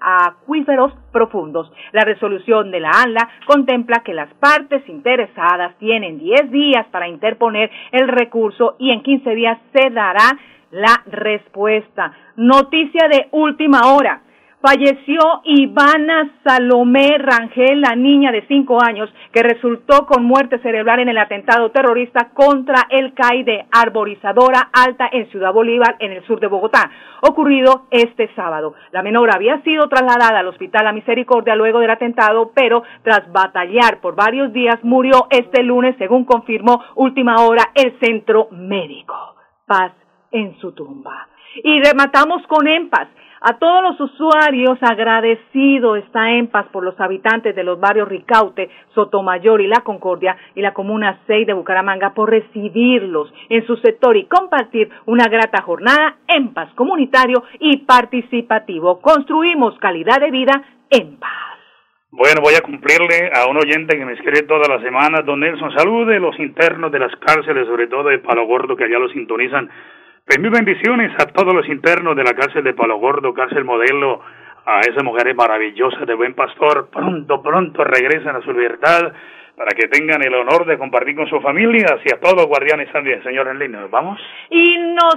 acuíferos 0.00 0.92
profundos. 1.12 1.72
La 1.92 2.02
resolución 2.02 2.70
de 2.70 2.80
la 2.80 2.90
ANLA 2.90 3.28
contempla 3.46 4.02
que 4.04 4.14
las 4.14 4.32
partes 4.34 4.86
interesadas 4.88 5.76
tienen 5.78 6.18
10 6.18 6.50
días 6.50 6.86
para 6.90 7.08
interponer 7.08 7.70
el 7.92 8.08
recurso 8.08 8.76
y 8.78 8.90
en 8.90 9.02
15 9.02 9.30
días 9.34 9.58
se 9.72 9.90
dará 9.90 10.36
la 10.70 11.02
respuesta. 11.06 12.12
Noticia 12.36 13.08
de 13.08 13.28
última 13.32 13.92
hora. 13.92 14.22
Falleció 14.62 15.40
Ivana 15.44 16.32
Salomé 16.44 17.16
Rangel, 17.16 17.80
la 17.80 17.96
niña 17.96 18.30
de 18.30 18.46
cinco 18.46 18.76
años 18.84 19.08
que 19.32 19.42
resultó 19.42 20.04
con 20.04 20.22
muerte 20.22 20.58
cerebral 20.58 21.00
en 21.00 21.08
el 21.08 21.16
atentado 21.16 21.70
terrorista 21.70 22.28
contra 22.34 22.86
el 22.90 23.14
CAI 23.14 23.42
de 23.44 23.64
Arborizadora 23.72 24.68
Alta 24.70 25.08
en 25.10 25.30
Ciudad 25.30 25.54
Bolívar, 25.54 25.96
en 25.98 26.12
el 26.12 26.26
sur 26.26 26.40
de 26.40 26.46
Bogotá, 26.46 26.90
ocurrido 27.22 27.86
este 27.90 28.28
sábado. 28.34 28.74
La 28.92 29.02
menor 29.02 29.34
había 29.34 29.62
sido 29.62 29.88
trasladada 29.88 30.40
al 30.40 30.48
Hospital 30.48 30.84
La 30.84 30.92
Misericordia 30.92 31.56
luego 31.56 31.78
del 31.78 31.90
atentado, 31.90 32.52
pero 32.54 32.82
tras 33.02 33.32
batallar 33.32 34.02
por 34.02 34.14
varios 34.14 34.52
días 34.52 34.76
murió 34.82 35.26
este 35.30 35.62
lunes, 35.62 35.96
según 35.96 36.26
confirmó 36.26 36.84
última 36.96 37.36
hora 37.46 37.70
el 37.74 37.98
centro 37.98 38.48
médico. 38.50 39.14
Paz 39.64 39.92
en 40.32 40.58
su 40.58 40.72
tumba. 40.72 41.28
Y 41.62 41.82
rematamos 41.82 42.46
con 42.46 42.68
EMPAS. 42.68 43.08
A 43.42 43.58
todos 43.58 43.82
los 43.82 44.00
usuarios 44.00 44.78
agradecido 44.82 45.96
está 45.96 46.30
EMPAS 46.32 46.66
por 46.66 46.84
los 46.84 47.00
habitantes 47.00 47.56
de 47.56 47.64
los 47.64 47.80
barrios 47.80 48.06
Ricaute, 48.06 48.68
Sotomayor 48.94 49.62
y 49.62 49.66
La 49.66 49.80
Concordia 49.80 50.36
y 50.54 50.60
la 50.60 50.74
Comuna 50.74 51.20
6 51.26 51.46
de 51.46 51.54
Bucaramanga 51.54 52.12
por 52.12 52.30
recibirlos 52.30 53.32
en 53.48 53.66
su 53.66 53.76
sector 53.76 54.14
y 54.18 54.26
compartir 54.26 54.90
una 55.06 55.24
grata 55.28 55.62
jornada 55.62 56.16
EMPAS 56.28 56.74
comunitario 56.74 57.42
y 57.58 57.78
participativo. 57.78 59.00
Construimos 59.00 59.78
calidad 59.78 60.20
de 60.20 60.30
vida 60.30 60.62
en 60.90 61.16
paz. 61.16 61.50
Bueno, 62.12 62.42
voy 62.42 62.54
a 62.54 62.60
cumplirle 62.60 63.30
a 63.32 63.48
un 63.48 63.56
oyente 63.56 63.96
que 63.96 64.04
me 64.04 64.14
escribe 64.14 64.42
todas 64.42 64.68
las 64.68 64.82
semanas, 64.82 65.24
don 65.24 65.40
Nelson. 65.40 65.72
Salude 65.78 66.18
los 66.18 66.38
internos 66.40 66.92
de 66.92 66.98
las 66.98 67.14
cárceles, 67.16 67.66
sobre 67.68 67.86
todo 67.86 68.08
de 68.08 68.18
Palo 68.18 68.46
Gordo, 68.46 68.76
que 68.76 68.84
allá 68.84 68.98
los 68.98 69.12
sintonizan 69.12 69.70
pues 70.30 70.38
mis 70.38 70.52
bendiciones 70.52 71.10
a 71.18 71.26
todos 71.26 71.52
los 71.52 71.68
internos 71.68 72.14
de 72.14 72.22
la 72.22 72.34
cárcel 72.34 72.62
de 72.62 72.72
Palo 72.72 72.98
Gordo, 72.98 73.34
cárcel 73.34 73.64
modelo, 73.64 74.20
a 74.64 74.78
esas 74.78 75.02
mujeres 75.02 75.34
maravillosas 75.34 76.06
de 76.06 76.14
buen 76.14 76.34
pastor. 76.34 76.88
Pronto, 76.88 77.42
pronto 77.42 77.82
regresen 77.82 78.36
a 78.36 78.40
su 78.42 78.52
libertad 78.52 79.12
para 79.56 79.72
que 79.72 79.88
tengan 79.88 80.22
el 80.22 80.32
honor 80.32 80.66
de 80.66 80.78
compartir 80.78 81.16
con 81.16 81.28
su 81.28 81.40
familia 81.40 81.98
y 82.04 82.14
a 82.14 82.20
todos 82.20 82.36
los 82.36 82.46
guardianes 82.46 82.92
también, 82.92 83.20
señor 83.24 83.48
Enlino. 83.48 83.88
¿Vamos? 83.88 84.20
Y 84.50 84.76
nos 84.78 85.16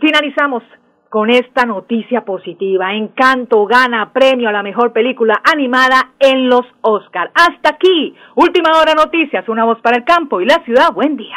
finalizamos 0.00 0.62
con 1.10 1.28
esta 1.28 1.66
noticia 1.66 2.22
positiva. 2.22 2.94
Encanto 2.94 3.66
gana 3.66 4.10
premio 4.14 4.48
a 4.48 4.52
la 4.52 4.62
mejor 4.62 4.94
película 4.94 5.34
animada 5.44 6.12
en 6.18 6.48
los 6.48 6.64
Oscar. 6.80 7.30
Hasta 7.34 7.74
aquí, 7.74 8.16
última 8.36 8.70
hora 8.80 8.94
noticias, 8.94 9.46
una 9.50 9.64
voz 9.64 9.82
para 9.82 9.98
el 9.98 10.04
campo 10.04 10.40
y 10.40 10.46
la 10.46 10.64
ciudad. 10.64 10.94
Buen 10.94 11.18
día. 11.18 11.36